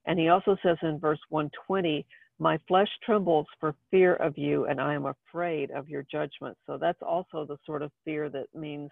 And 0.06 0.18
he 0.18 0.28
also 0.28 0.56
says 0.62 0.76
in 0.82 0.98
verse 0.98 1.20
120, 1.30 2.06
My 2.38 2.58
flesh 2.68 2.88
trembles 3.04 3.46
for 3.58 3.74
fear 3.90 4.14
of 4.16 4.38
you, 4.38 4.66
and 4.66 4.80
I 4.80 4.94
am 4.94 5.06
afraid 5.06 5.70
of 5.72 5.88
your 5.88 6.04
judgment. 6.10 6.56
So 6.66 6.78
that's 6.78 7.02
also 7.02 7.44
the 7.44 7.58
sort 7.66 7.82
of 7.82 7.90
fear 8.04 8.28
that 8.30 8.46
means 8.54 8.90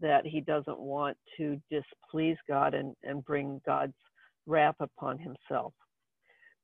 that 0.00 0.26
he 0.26 0.40
doesn't 0.40 0.78
want 0.78 1.16
to 1.36 1.60
displease 1.70 2.36
God 2.48 2.74
and, 2.74 2.94
and 3.02 3.24
bring 3.24 3.60
God's 3.64 3.94
wrath 4.46 4.76
upon 4.80 5.18
himself. 5.18 5.72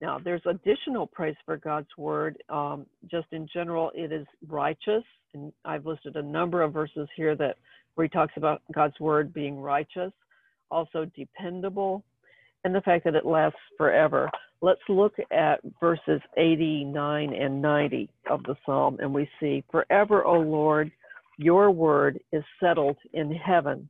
Now, 0.00 0.19
there's 0.19 0.43
additional 0.47 1.07
praise 1.07 1.37
for 1.45 1.57
God's 1.57 1.88
word. 1.97 2.43
Um, 2.49 2.87
just 3.11 3.29
in 3.33 3.49
general, 3.53 3.91
it 3.95 4.12
is 4.12 4.26
righteous, 4.47 5.05
and 5.33 5.53
I've 5.65 5.87
listed 5.87 6.17
a 6.17 6.23
number 6.23 6.62
of 6.62 6.73
verses 6.73 7.09
here 7.17 7.35
that 7.37 7.57
where 7.95 8.05
he 8.05 8.11
talks 8.11 8.35
about 8.37 8.61
God's 8.75 8.99
word 9.00 9.33
being 9.33 9.59
righteous, 9.61 10.12
also 10.71 11.11
dependable, 11.17 12.05
and 12.65 12.75
the 12.75 12.83
fact 12.83 13.05
that 13.05 13.15
it 13.15 13.25
lasts 13.25 13.59
forever. 13.79 14.31
Let's 14.61 14.81
look 14.88 15.15
at 15.31 15.61
verses 15.81 16.21
89 16.37 17.33
and 17.33 17.62
90 17.62 18.11
of 18.31 18.43
the 18.43 18.57
psalm, 18.67 18.99
and 19.00 19.15
we 19.15 19.31
see, 19.41 19.65
"Forever, 19.71 20.25
O 20.25 20.41
Lord." 20.41 20.93
Your 21.38 21.71
word 21.71 22.19
is 22.33 22.43
settled 22.61 22.97
in 23.12 23.31
heaven. 23.31 23.88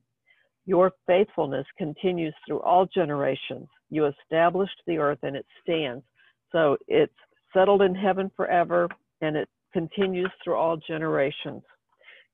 Your 0.64 0.92
faithfulness 1.06 1.66
continues 1.78 2.34
through 2.46 2.60
all 2.60 2.86
generations. 2.86 3.68
You 3.90 4.06
established 4.06 4.80
the 4.86 4.98
earth 4.98 5.18
and 5.22 5.36
it 5.36 5.46
stands. 5.62 6.04
So 6.52 6.76
it's 6.88 7.12
settled 7.54 7.82
in 7.82 7.94
heaven 7.94 8.30
forever 8.36 8.88
and 9.20 9.36
it 9.36 9.48
continues 9.72 10.30
through 10.42 10.56
all 10.56 10.76
generations. 10.76 11.62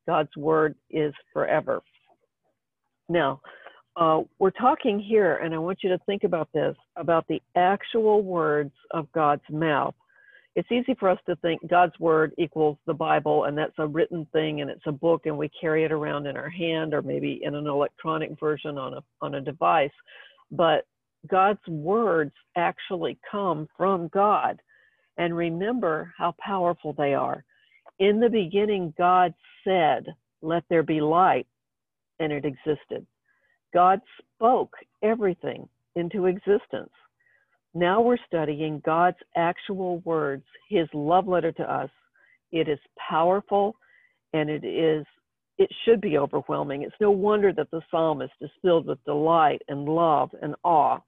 God's 0.06 0.34
word 0.36 0.74
is 0.90 1.14
forever. 1.32 1.80
Now, 3.08 3.40
uh, 3.94 4.22
we're 4.38 4.50
talking 4.50 4.98
here, 4.98 5.36
and 5.36 5.54
I 5.54 5.58
want 5.58 5.80
you 5.82 5.90
to 5.90 5.98
think 6.06 6.24
about 6.24 6.48
this 6.54 6.74
about 6.96 7.26
the 7.28 7.42
actual 7.56 8.22
words 8.22 8.72
of 8.92 9.10
God's 9.12 9.42
mouth 9.50 9.94
it's 10.54 10.70
easy 10.70 10.94
for 10.98 11.08
us 11.08 11.18
to 11.26 11.36
think 11.36 11.66
God's 11.68 11.98
word 11.98 12.32
equals 12.36 12.76
the 12.86 12.94
Bible 12.94 13.44
and 13.44 13.56
that's 13.56 13.72
a 13.78 13.86
written 13.86 14.26
thing 14.32 14.60
and 14.60 14.70
it's 14.70 14.86
a 14.86 14.92
book 14.92 15.22
and 15.24 15.36
we 15.36 15.50
carry 15.60 15.84
it 15.84 15.92
around 15.92 16.26
in 16.26 16.36
our 16.36 16.50
hand 16.50 16.92
or 16.92 17.00
maybe 17.00 17.40
in 17.42 17.54
an 17.54 17.66
electronic 17.66 18.38
version 18.38 18.76
on 18.76 18.94
a 18.94 19.00
on 19.22 19.36
a 19.36 19.40
device. 19.40 19.90
But 20.50 20.84
God's 21.28 21.66
words 21.68 22.32
actually 22.56 23.18
come 23.30 23.68
from 23.76 24.08
God. 24.08 24.60
And 25.18 25.36
remember 25.36 26.12
how 26.16 26.34
powerful 26.38 26.94
they 26.94 27.14
are. 27.14 27.44
In 27.98 28.18
the 28.18 28.30
beginning, 28.30 28.94
God 28.96 29.34
said, 29.62 30.06
Let 30.40 30.64
there 30.68 30.82
be 30.82 31.00
light, 31.00 31.46
and 32.18 32.32
it 32.32 32.44
existed. 32.44 33.06
God 33.74 34.00
spoke 34.36 34.74
everything 35.02 35.68
into 35.96 36.26
existence. 36.26 36.90
Now 37.74 38.00
we're 38.00 38.18
studying 38.26 38.82
God's 38.84 39.18
actual 39.36 39.98
words, 40.00 40.44
his 40.68 40.88
love 40.92 41.26
letter 41.26 41.52
to 41.52 41.62
us. 41.62 41.90
It 42.50 42.68
is 42.68 42.78
powerful 43.08 43.76
and 44.32 44.50
it 44.50 44.64
is 44.64 45.06
it 45.58 45.70
should 45.84 46.00
be 46.00 46.18
overwhelming. 46.18 46.82
It's 46.82 46.94
no 47.00 47.10
wonder 47.10 47.52
that 47.52 47.70
the 47.70 47.82
psalmist 47.90 48.32
is 48.40 48.50
filled 48.62 48.86
with 48.86 49.04
delight 49.04 49.62
and 49.68 49.84
love 49.84 50.30
and 50.40 50.54
awe. 50.64 50.98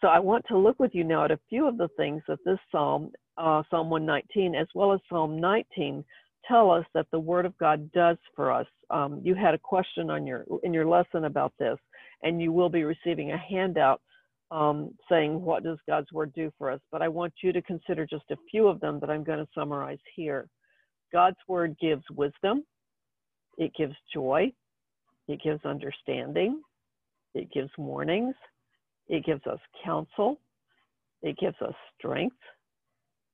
So 0.00 0.08
I 0.08 0.18
want 0.18 0.44
to 0.48 0.58
look 0.58 0.78
with 0.78 0.94
you 0.94 1.04
now 1.04 1.24
at 1.24 1.30
a 1.30 1.40
few 1.48 1.66
of 1.66 1.78
the 1.78 1.88
things 1.96 2.22
that 2.28 2.38
this 2.44 2.58
psalm, 2.70 3.12
uh, 3.38 3.62
Psalm 3.70 3.88
119, 3.88 4.54
as 4.54 4.66
well 4.74 4.92
as 4.92 5.00
Psalm 5.08 5.40
19, 5.40 6.04
tell 6.46 6.70
us 6.70 6.84
that 6.94 7.06
the 7.12 7.18
Word 7.18 7.46
of 7.46 7.56
God 7.58 7.90
does 7.92 8.18
for 8.34 8.52
us. 8.52 8.66
Um, 8.90 9.20
you 9.24 9.34
had 9.34 9.54
a 9.54 9.58
question 9.58 10.10
on 10.10 10.26
your 10.26 10.44
in 10.62 10.72
your 10.72 10.86
lesson 10.86 11.24
about 11.24 11.52
this, 11.58 11.78
and 12.22 12.40
you 12.40 12.52
will 12.52 12.68
be 12.68 12.84
receiving 12.84 13.32
a 13.32 13.38
handout 13.38 14.00
um, 14.50 14.94
saying, 15.08 15.40
What 15.40 15.64
does 15.64 15.78
God's 15.88 16.12
word 16.12 16.32
do 16.34 16.52
for 16.58 16.70
us? 16.70 16.80
But 16.92 17.02
I 17.02 17.08
want 17.08 17.32
you 17.42 17.52
to 17.52 17.62
consider 17.62 18.06
just 18.06 18.30
a 18.30 18.36
few 18.50 18.68
of 18.68 18.80
them 18.80 19.00
that 19.00 19.10
I'm 19.10 19.24
going 19.24 19.38
to 19.38 19.48
summarize 19.54 19.98
here. 20.14 20.48
God's 21.12 21.38
word 21.48 21.76
gives 21.80 22.04
wisdom, 22.14 22.64
it 23.58 23.72
gives 23.76 23.94
joy, 24.12 24.52
it 25.28 25.40
gives 25.42 25.64
understanding, 25.64 26.60
it 27.34 27.50
gives 27.52 27.70
warnings, 27.78 28.34
it 29.08 29.24
gives 29.24 29.46
us 29.46 29.58
counsel, 29.84 30.40
it 31.22 31.36
gives 31.38 31.56
us 31.60 31.74
strength, 31.98 32.36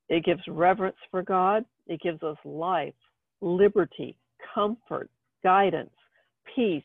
it 0.09 0.25
gives 0.25 0.43
reverence 0.49 0.97
for 1.11 1.23
God, 1.23 1.65
it 1.87 2.01
gives 2.01 2.23
us 2.23 2.37
life, 2.45 2.95
liberty, 3.41 4.17
comfort, 4.55 5.11
guidance, 5.43 5.95
peace, 6.55 6.83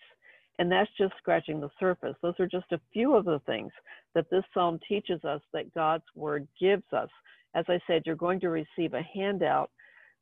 and 0.60 0.72
that's 0.72 0.90
just 0.98 1.14
scratching 1.20 1.60
the 1.60 1.70
surface. 1.80 2.16
Those 2.22 2.40
are 2.40 2.48
just 2.48 2.72
a 2.72 2.80
few 2.92 3.16
of 3.16 3.26
the 3.26 3.40
things 3.46 3.72
that 4.16 4.30
this 4.32 4.44
psalm 4.54 4.80
teaches 4.88 5.24
us 5.24 5.42
that 5.54 5.74
God's 5.74 6.06
word 6.16 6.48
gives 6.60 6.92
us. 6.94 7.10
As 7.54 7.66
I 7.68 7.80
said, 7.86 8.04
you're 8.06 8.16
going 8.16 8.40
to 8.40 8.50
receive 8.50 8.94
a 8.94 9.08
handout 9.14 9.70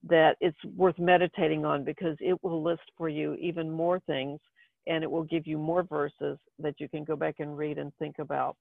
that 0.07 0.35
it's 0.41 0.57
worth 0.75 0.99
meditating 0.99 1.65
on 1.65 1.83
because 1.83 2.17
it 2.19 2.41
will 2.43 2.61
list 2.61 2.83
for 2.97 3.09
you 3.09 3.35
even 3.35 3.71
more 3.71 3.99
things 4.01 4.39
and 4.87 5.03
it 5.03 5.09
will 5.09 5.23
give 5.23 5.47
you 5.47 5.57
more 5.57 5.83
verses 5.83 6.37
that 6.59 6.75
you 6.79 6.87
can 6.87 7.03
go 7.03 7.15
back 7.15 7.35
and 7.39 7.57
read 7.57 7.77
and 7.77 7.91
think 7.97 8.15
about. 8.19 8.55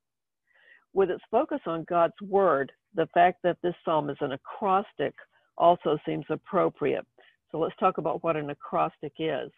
With 0.92 1.10
its 1.10 1.24
focus 1.30 1.60
on 1.66 1.84
God's 1.88 2.14
word, 2.22 2.70
the 2.94 3.08
fact 3.12 3.38
that 3.42 3.58
this 3.62 3.74
psalm 3.84 4.10
is 4.10 4.16
an 4.20 4.32
acrostic 4.32 5.14
also 5.58 5.98
seems 6.06 6.24
appropriate. 6.30 7.06
So 7.50 7.58
let's 7.58 7.76
talk 7.78 7.98
about 7.98 8.22
what 8.22 8.36
an 8.36 8.50
acrostic 8.50 9.12
is. 9.18 9.50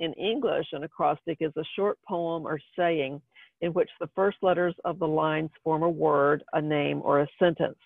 In 0.00 0.12
English, 0.14 0.66
an 0.72 0.84
acrostic 0.84 1.38
is 1.40 1.52
a 1.56 1.64
short 1.76 1.98
poem 2.06 2.46
or 2.46 2.58
saying 2.76 3.20
in 3.60 3.72
which 3.72 3.90
the 4.00 4.10
first 4.14 4.38
letters 4.42 4.74
of 4.84 4.98
the 4.98 5.08
lines 5.08 5.50
form 5.64 5.82
a 5.82 5.88
word, 5.88 6.44
a 6.52 6.60
name, 6.60 7.00
or 7.04 7.20
a 7.20 7.28
sentence. 7.38 7.78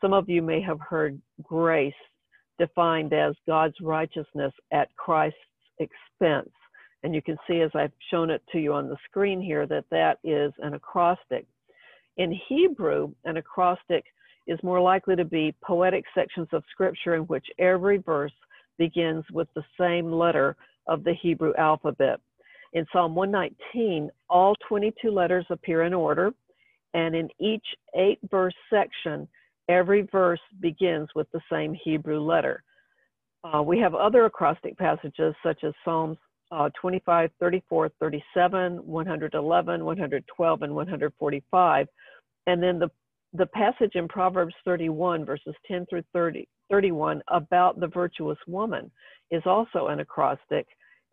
Some 0.00 0.12
of 0.12 0.28
you 0.28 0.42
may 0.42 0.60
have 0.60 0.80
heard 0.80 1.20
grace 1.42 1.94
defined 2.58 3.12
as 3.12 3.34
God's 3.46 3.76
righteousness 3.80 4.52
at 4.72 4.94
Christ's 4.96 5.38
expense. 5.78 6.50
And 7.02 7.14
you 7.14 7.22
can 7.22 7.36
see 7.48 7.60
as 7.60 7.70
I've 7.74 7.92
shown 8.10 8.30
it 8.30 8.42
to 8.52 8.58
you 8.58 8.72
on 8.72 8.88
the 8.88 8.96
screen 9.08 9.40
here 9.40 9.66
that 9.66 9.84
that 9.90 10.18
is 10.22 10.52
an 10.58 10.74
acrostic. 10.74 11.46
In 12.16 12.38
Hebrew, 12.48 13.12
an 13.24 13.38
acrostic 13.38 14.04
is 14.46 14.58
more 14.62 14.80
likely 14.80 15.16
to 15.16 15.24
be 15.24 15.54
poetic 15.62 16.04
sections 16.14 16.48
of 16.52 16.62
scripture 16.70 17.14
in 17.14 17.22
which 17.22 17.46
every 17.58 17.98
verse 17.98 18.32
begins 18.78 19.24
with 19.32 19.48
the 19.54 19.64
same 19.78 20.12
letter 20.12 20.56
of 20.86 21.04
the 21.04 21.14
Hebrew 21.14 21.52
alphabet. 21.56 22.20
In 22.72 22.86
Psalm 22.92 23.14
119, 23.14 24.10
all 24.30 24.54
22 24.68 25.10
letters 25.10 25.46
appear 25.50 25.82
in 25.82 25.94
order, 25.94 26.32
and 26.94 27.14
in 27.14 27.28
each 27.38 27.66
eight 27.94 28.18
verse 28.30 28.54
section, 28.70 29.28
every 29.68 30.02
verse 30.10 30.40
begins 30.60 31.08
with 31.14 31.30
the 31.32 31.40
same 31.50 31.74
Hebrew 31.84 32.20
letter. 32.20 32.62
Uh, 33.44 33.62
we 33.62 33.78
have 33.78 33.94
other 33.94 34.24
acrostic 34.24 34.76
passages 34.78 35.34
such 35.42 35.64
as 35.64 35.72
Psalms 35.84 36.18
uh, 36.52 36.68
25, 36.80 37.30
34, 37.40 37.90
37, 37.98 38.76
111, 38.86 39.84
112, 39.84 40.62
and 40.62 40.74
145. 40.74 41.86
And 42.46 42.62
then 42.62 42.78
the, 42.78 42.90
the 43.32 43.46
passage 43.46 43.92
in 43.94 44.06
Proverbs 44.06 44.54
31, 44.64 45.24
verses 45.24 45.54
10 45.66 45.86
through 45.88 46.02
30, 46.12 46.46
31, 46.70 47.22
about 47.28 47.80
the 47.80 47.86
virtuous 47.86 48.38
woman 48.46 48.90
is 49.30 49.42
also 49.46 49.86
an 49.86 50.00
acrostic. 50.00 50.66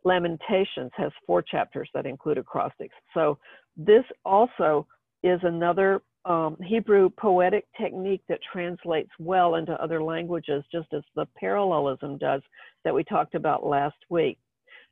Lamentations 0.03 0.91
has 0.95 1.11
four 1.25 1.41
chapters 1.41 1.89
that 1.93 2.05
include 2.05 2.37
acrostics. 2.37 2.95
So 3.13 3.37
this 3.77 4.03
also 4.25 4.85
is 5.23 5.39
another 5.43 6.01
um, 6.25 6.57
Hebrew 6.61 7.09
poetic 7.09 7.65
technique 7.79 8.21
that 8.27 8.39
translates 8.51 9.09
well 9.19 9.55
into 9.55 9.81
other 9.81 10.03
languages, 10.03 10.65
just 10.71 10.87
as 10.93 11.01
the 11.15 11.25
parallelism 11.37 12.17
does 12.17 12.41
that 12.83 12.93
we 12.93 13.05
talked 13.05 13.35
about 13.35 13.65
last 13.65 13.95
week. 14.09 14.37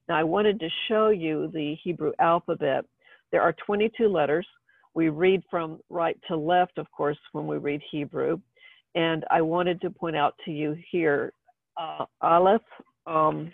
Now, 0.10 0.16
I 0.18 0.24
wanted 0.24 0.60
to 0.60 0.70
show 0.88 1.10
you 1.10 1.50
the 1.54 1.76
Hebrew 1.84 2.12
alphabet. 2.20 2.86
There 3.32 3.42
are 3.42 3.54
22 3.66 4.08
letters. 4.08 4.48
We 4.94 5.10
read 5.10 5.44
from 5.50 5.80
right 5.90 6.18
to 6.28 6.38
left, 6.38 6.78
of 6.78 6.90
course, 6.92 7.18
when 7.34 7.46
we 7.46 7.58
read 7.58 7.82
Hebrew. 7.92 8.40
And 8.96 9.26
I 9.30 9.42
wanted 9.42 9.82
to 9.82 9.90
point 9.90 10.16
out 10.16 10.36
to 10.46 10.52
you 10.52 10.76
here 10.92 11.34
uh, 11.80 12.06
Aleph. 12.22 12.62
Um, 13.06 13.52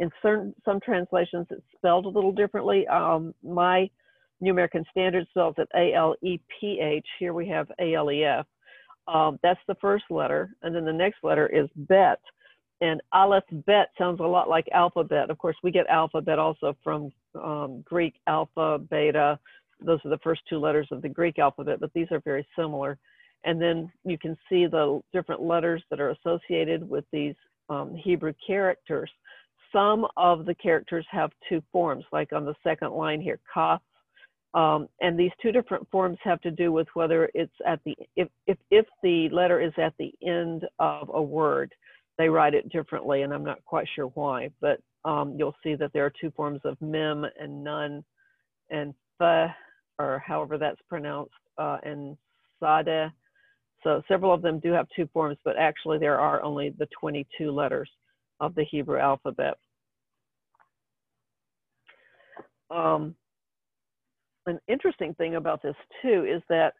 in 0.00 0.10
certain 0.22 0.54
some 0.64 0.80
translations, 0.80 1.46
it's 1.50 1.62
spelled 1.76 2.06
a 2.06 2.08
little 2.08 2.32
differently. 2.32 2.86
Um, 2.88 3.34
my 3.42 3.90
New 4.40 4.52
American 4.52 4.84
Standard 4.90 5.26
spells 5.30 5.54
it 5.58 5.68
A 5.74 5.94
L 5.94 6.14
E 6.22 6.38
P 6.60 6.80
H. 6.80 7.06
Here 7.18 7.32
we 7.32 7.48
have 7.48 7.68
A 7.80 7.94
L 7.94 8.10
E 8.10 8.24
F. 8.24 8.46
Um, 9.08 9.38
that's 9.42 9.60
the 9.66 9.74
first 9.80 10.04
letter, 10.10 10.50
and 10.62 10.74
then 10.74 10.84
the 10.84 10.92
next 10.92 11.18
letter 11.22 11.46
is 11.46 11.68
Bet. 11.74 12.20
And 12.80 13.00
Aleph 13.12 13.44
Bet 13.50 13.90
sounds 13.98 14.20
a 14.20 14.24
lot 14.24 14.48
like 14.48 14.68
alphabet. 14.72 15.30
Of 15.30 15.38
course, 15.38 15.56
we 15.62 15.70
get 15.70 15.86
alphabet 15.88 16.38
also 16.38 16.76
from 16.84 17.12
um, 17.34 17.82
Greek 17.84 18.14
alpha, 18.26 18.78
beta. 18.78 19.38
Those 19.80 19.98
are 20.04 20.10
the 20.10 20.18
first 20.18 20.42
two 20.48 20.58
letters 20.58 20.88
of 20.92 21.02
the 21.02 21.08
Greek 21.08 21.38
alphabet, 21.38 21.80
but 21.80 21.92
these 21.92 22.06
are 22.10 22.20
very 22.20 22.46
similar. 22.56 22.98
And 23.44 23.60
then 23.60 23.90
you 24.04 24.18
can 24.18 24.36
see 24.48 24.66
the 24.66 25.00
different 25.12 25.42
letters 25.42 25.82
that 25.90 26.00
are 26.00 26.10
associated 26.10 26.88
with 26.88 27.04
these 27.12 27.34
um, 27.68 27.94
Hebrew 27.94 28.32
characters. 28.44 29.10
Some 29.72 30.06
of 30.16 30.46
the 30.46 30.54
characters 30.54 31.06
have 31.10 31.30
two 31.48 31.62
forms, 31.72 32.04
like 32.12 32.32
on 32.32 32.44
the 32.44 32.54
second 32.62 32.92
line 32.92 33.20
here, 33.20 33.38
kaf. 33.52 33.82
Um, 34.54 34.88
and 35.00 35.18
these 35.18 35.30
two 35.42 35.52
different 35.52 35.88
forms 35.90 36.18
have 36.24 36.40
to 36.40 36.50
do 36.50 36.72
with 36.72 36.88
whether 36.94 37.28
it's 37.34 37.52
at 37.66 37.80
the, 37.84 37.94
if, 38.16 38.28
if, 38.46 38.56
if 38.70 38.86
the 39.02 39.28
letter 39.30 39.60
is 39.60 39.72
at 39.76 39.92
the 39.98 40.12
end 40.26 40.64
of 40.78 41.10
a 41.12 41.22
word, 41.22 41.72
they 42.18 42.28
write 42.28 42.54
it 42.54 42.68
differently, 42.68 43.22
and 43.22 43.32
I'm 43.32 43.44
not 43.44 43.64
quite 43.64 43.86
sure 43.94 44.06
why, 44.08 44.50
but 44.60 44.80
um, 45.04 45.36
you'll 45.38 45.54
see 45.62 45.76
that 45.76 45.92
there 45.92 46.04
are 46.04 46.12
two 46.20 46.32
forms 46.32 46.60
of 46.64 46.76
mem 46.80 47.24
and 47.38 47.62
nun 47.62 48.04
and 48.70 48.92
fa, 49.18 49.54
or 49.98 50.22
however 50.26 50.58
that's 50.58 50.80
pronounced, 50.88 51.32
uh, 51.56 51.78
and 51.84 52.16
sade. 52.60 53.10
So 53.84 54.02
several 54.08 54.34
of 54.34 54.42
them 54.42 54.58
do 54.58 54.72
have 54.72 54.88
two 54.94 55.08
forms, 55.12 55.38
but 55.44 55.56
actually 55.56 55.98
there 55.98 56.18
are 56.18 56.42
only 56.42 56.70
the 56.70 56.88
22 57.00 57.52
letters 57.52 57.88
of 58.40 58.54
the 58.56 58.64
Hebrew 58.64 58.98
alphabet. 58.98 59.54
Um, 62.70 63.14
an 64.46 64.58
interesting 64.68 65.14
thing 65.14 65.36
about 65.36 65.62
this 65.62 65.76
too 66.02 66.26
is 66.28 66.42
that 66.48 66.74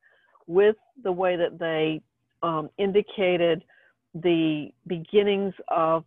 with 0.47 0.77
the 1.03 1.13
way 1.13 1.37
that 1.37 1.59
they 1.59 2.01
um, 2.43 2.69
indicated 2.79 3.63
the 4.15 4.69
beginnings 4.87 5.55
of 5.69 6.05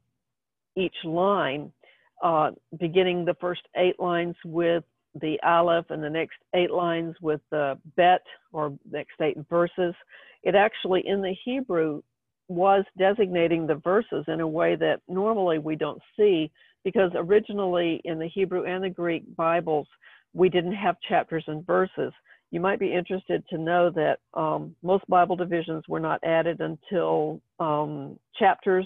each 0.75 0.95
line, 1.03 1.71
uh, 2.23 2.51
beginning 2.79 3.25
the 3.25 3.35
first 3.39 3.61
eight 3.75 3.99
lines 3.99 4.35
with 4.45 4.83
the 5.19 5.37
aleph 5.43 5.85
and 5.89 6.03
the 6.03 6.09
next 6.09 6.37
eight 6.55 6.71
lines 6.71 7.15
with 7.21 7.41
the 7.51 7.77
bet 7.97 8.21
or 8.53 8.77
next 8.89 9.19
eight 9.21 9.37
verses, 9.49 9.93
it 10.43 10.55
actually 10.55 11.05
in 11.05 11.21
the 11.21 11.35
Hebrew 11.43 12.01
was 12.47 12.83
designating 12.97 13.65
the 13.65 13.75
verses 13.75 14.25
in 14.27 14.41
a 14.41 14.47
way 14.47 14.75
that 14.75 15.01
normally 15.07 15.59
we 15.59 15.75
don't 15.75 16.01
see 16.17 16.51
because 16.83 17.11
originally 17.15 18.01
in 18.05 18.19
the 18.19 18.27
Hebrew 18.27 18.65
and 18.65 18.83
the 18.83 18.89
Greek 18.89 19.23
Bibles, 19.35 19.87
we 20.33 20.49
didn't 20.49 20.73
have 20.73 20.95
chapters 21.07 21.43
and 21.47 21.65
verses. 21.65 22.11
You 22.51 22.59
might 22.59 22.79
be 22.79 22.93
interested 22.93 23.43
to 23.49 23.57
know 23.57 23.89
that 23.91 24.19
um, 24.33 24.75
most 24.83 25.07
Bible 25.07 25.37
divisions 25.37 25.85
were 25.87 26.01
not 26.01 26.21
added 26.23 26.59
until 26.59 27.41
um, 27.59 28.19
chapters 28.37 28.85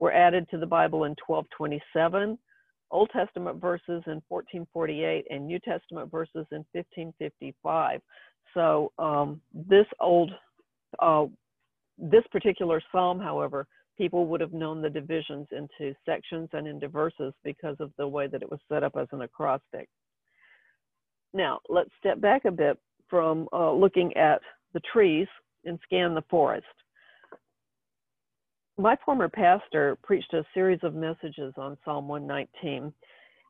were 0.00 0.12
added 0.12 0.48
to 0.50 0.58
the 0.58 0.66
Bible 0.66 1.04
in 1.04 1.14
1227, 1.26 2.38
Old 2.90 3.10
Testament 3.12 3.60
verses 3.60 4.02
in 4.06 4.22
1448, 4.28 5.26
and 5.30 5.46
New 5.46 5.58
Testament 5.58 6.10
verses 6.10 6.46
in 6.52 6.64
1555. 6.72 8.00
So 8.54 8.92
um, 8.98 9.42
this 9.54 9.86
old, 10.00 10.32
uh, 10.98 11.26
this 11.98 12.24
particular 12.32 12.82
psalm, 12.90 13.20
however, 13.20 13.66
people 13.98 14.26
would 14.26 14.40
have 14.40 14.54
known 14.54 14.80
the 14.80 14.90
divisions 14.90 15.46
into 15.52 15.94
sections 16.06 16.48
and 16.54 16.66
into 16.66 16.88
verses 16.88 17.34
because 17.44 17.76
of 17.78 17.92
the 17.98 18.08
way 18.08 18.26
that 18.26 18.42
it 18.42 18.50
was 18.50 18.60
set 18.70 18.82
up 18.82 18.96
as 18.98 19.06
an 19.12 19.20
acrostic. 19.20 19.88
Now, 21.34 21.60
let's 21.68 21.90
step 21.98 22.20
back 22.20 22.46
a 22.46 22.50
bit 22.50 22.78
from 23.12 23.46
uh, 23.52 23.70
looking 23.70 24.16
at 24.16 24.40
the 24.72 24.80
trees 24.90 25.26
and 25.66 25.78
scan 25.84 26.14
the 26.14 26.24
forest. 26.30 26.64
My 28.78 28.96
former 29.04 29.28
pastor 29.28 29.98
preached 30.02 30.32
a 30.32 30.46
series 30.54 30.80
of 30.82 30.94
messages 30.94 31.52
on 31.58 31.76
Psalm 31.84 32.08
119, 32.08 32.90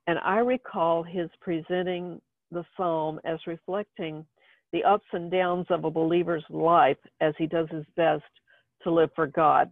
and 0.08 0.18
I 0.18 0.38
recall 0.38 1.04
his 1.04 1.30
presenting 1.40 2.20
the 2.50 2.64
psalm 2.76 3.20
as 3.24 3.38
reflecting 3.46 4.26
the 4.72 4.82
ups 4.82 5.06
and 5.12 5.30
downs 5.30 5.66
of 5.70 5.84
a 5.84 5.90
believer's 5.92 6.44
life 6.50 6.98
as 7.20 7.32
he 7.38 7.46
does 7.46 7.68
his 7.70 7.84
best 7.96 8.24
to 8.82 8.90
live 8.90 9.10
for 9.14 9.28
God. 9.28 9.70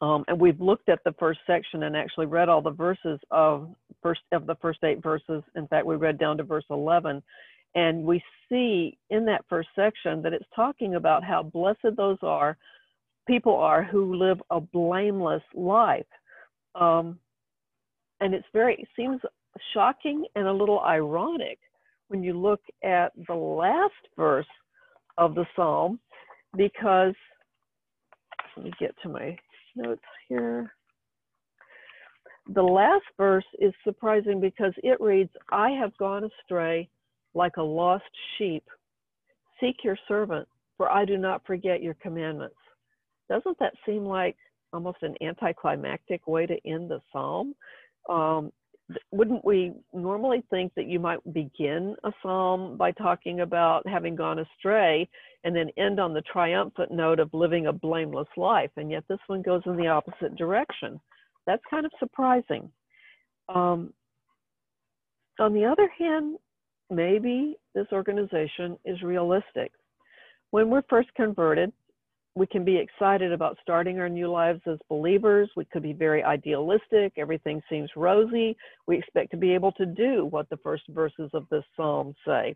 Um, 0.00 0.24
and 0.28 0.40
we've 0.40 0.60
looked 0.62 0.88
at 0.88 1.04
the 1.04 1.14
first 1.18 1.40
section 1.46 1.82
and 1.82 1.94
actually 1.94 2.26
read 2.26 2.48
all 2.48 2.62
the 2.62 2.70
verses 2.70 3.20
of 3.30 3.68
first 4.02 4.22
of 4.32 4.46
the 4.46 4.54
first 4.62 4.78
eight 4.82 5.02
verses. 5.02 5.42
In 5.56 5.66
fact, 5.68 5.84
we 5.84 5.96
read 5.96 6.18
down 6.18 6.38
to 6.38 6.44
verse 6.44 6.64
11, 6.70 7.22
and 7.74 8.04
we 8.04 8.22
see 8.48 8.98
in 9.10 9.24
that 9.26 9.44
first 9.48 9.68
section 9.76 10.22
that 10.22 10.32
it's 10.32 10.44
talking 10.54 10.94
about 10.94 11.24
how 11.24 11.42
blessed 11.42 11.96
those 11.96 12.18
are 12.22 12.56
people 13.26 13.54
are 13.54 13.84
who 13.84 14.16
live 14.16 14.40
a 14.50 14.60
blameless 14.60 15.42
life. 15.54 16.06
Um, 16.74 17.18
and 18.20 18.34
it's 18.34 18.46
very 18.52 18.74
it 18.74 18.88
seems 18.96 19.20
shocking 19.74 20.24
and 20.34 20.46
a 20.46 20.52
little 20.52 20.80
ironic 20.80 21.58
when 22.08 22.22
you 22.22 22.38
look 22.38 22.60
at 22.82 23.12
the 23.28 23.34
last 23.34 23.92
verse 24.16 24.46
of 25.18 25.34
the 25.34 25.46
psalm 25.54 26.00
because 26.56 27.14
let 28.56 28.64
me 28.64 28.72
get 28.80 28.94
to 29.02 29.08
my 29.08 29.36
notes 29.76 30.00
here. 30.28 30.72
The 32.54 32.62
last 32.62 33.04
verse 33.18 33.44
is 33.60 33.74
surprising 33.84 34.40
because 34.40 34.72
it 34.78 35.00
reads, 35.00 35.30
I 35.52 35.70
have 35.70 35.96
gone 35.98 36.24
astray 36.24 36.88
like 37.34 37.56
a 37.56 37.62
lost 37.62 38.04
sheep. 38.36 38.64
Seek 39.60 39.76
your 39.84 39.98
servant, 40.06 40.46
for 40.76 40.90
I 40.90 41.04
do 41.04 41.16
not 41.16 41.46
forget 41.46 41.82
your 41.82 41.94
commandments. 41.94 42.56
Doesn't 43.28 43.58
that 43.58 43.74
seem 43.84 44.04
like 44.04 44.36
almost 44.72 44.98
an 45.02 45.14
anticlimactic 45.20 46.26
way 46.26 46.46
to 46.46 46.56
end 46.66 46.90
the 46.90 47.00
psalm? 47.12 47.54
Um, 48.08 48.52
wouldn't 49.10 49.44
we 49.44 49.74
normally 49.92 50.42
think 50.48 50.72
that 50.74 50.86
you 50.86 50.98
might 50.98 51.20
begin 51.34 51.94
a 52.04 52.12
psalm 52.22 52.76
by 52.78 52.92
talking 52.92 53.40
about 53.40 53.86
having 53.86 54.16
gone 54.16 54.38
astray 54.38 55.08
and 55.44 55.54
then 55.54 55.68
end 55.76 56.00
on 56.00 56.14
the 56.14 56.22
triumphant 56.22 56.90
note 56.90 57.20
of 57.20 57.28
living 57.34 57.66
a 57.66 57.72
blameless 57.72 58.28
life? 58.36 58.70
And 58.76 58.90
yet 58.90 59.04
this 59.08 59.18
one 59.26 59.42
goes 59.42 59.62
in 59.66 59.76
the 59.76 59.88
opposite 59.88 60.36
direction. 60.36 60.98
That's 61.46 61.62
kind 61.70 61.84
of 61.84 61.92
surprising. 61.98 62.70
Um, 63.54 63.92
on 65.38 65.52
the 65.52 65.64
other 65.66 65.90
hand, 65.98 66.38
maybe 66.90 67.56
this 67.74 67.86
organization 67.92 68.78
is 68.84 69.02
realistic. 69.02 69.72
When 70.50 70.70
we're 70.70 70.82
first 70.88 71.12
converted, 71.14 71.72
we 72.34 72.46
can 72.46 72.64
be 72.64 72.76
excited 72.76 73.32
about 73.32 73.58
starting 73.62 73.98
our 73.98 74.08
new 74.08 74.30
lives 74.30 74.60
as 74.66 74.78
believers. 74.88 75.50
We 75.56 75.64
could 75.66 75.82
be 75.82 75.92
very 75.92 76.22
idealistic. 76.22 77.12
Everything 77.16 77.60
seems 77.68 77.90
rosy. 77.96 78.56
We 78.86 78.96
expect 78.96 79.32
to 79.32 79.36
be 79.36 79.52
able 79.52 79.72
to 79.72 79.86
do 79.86 80.26
what 80.26 80.48
the 80.48 80.56
first 80.58 80.84
verses 80.88 81.30
of 81.34 81.46
this 81.50 81.64
psalm 81.76 82.14
say. 82.24 82.54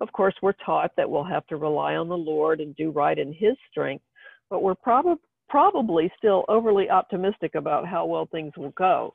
Of 0.00 0.12
course, 0.12 0.34
we're 0.40 0.54
taught 0.64 0.92
that 0.96 1.08
we'll 1.10 1.24
have 1.24 1.46
to 1.48 1.56
rely 1.56 1.96
on 1.96 2.08
the 2.08 2.16
Lord 2.16 2.60
and 2.60 2.76
do 2.76 2.90
right 2.90 3.18
in 3.18 3.32
His 3.32 3.56
strength, 3.70 4.04
but 4.50 4.62
we're 4.62 4.74
prob- 4.74 5.18
probably 5.48 6.12
still 6.16 6.44
overly 6.48 6.88
optimistic 6.88 7.54
about 7.54 7.86
how 7.86 8.06
well 8.06 8.26
things 8.26 8.52
will 8.56 8.70
go. 8.70 9.14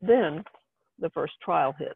Then 0.00 0.44
the 0.98 1.10
first 1.10 1.34
trial 1.42 1.74
hits. 1.78 1.94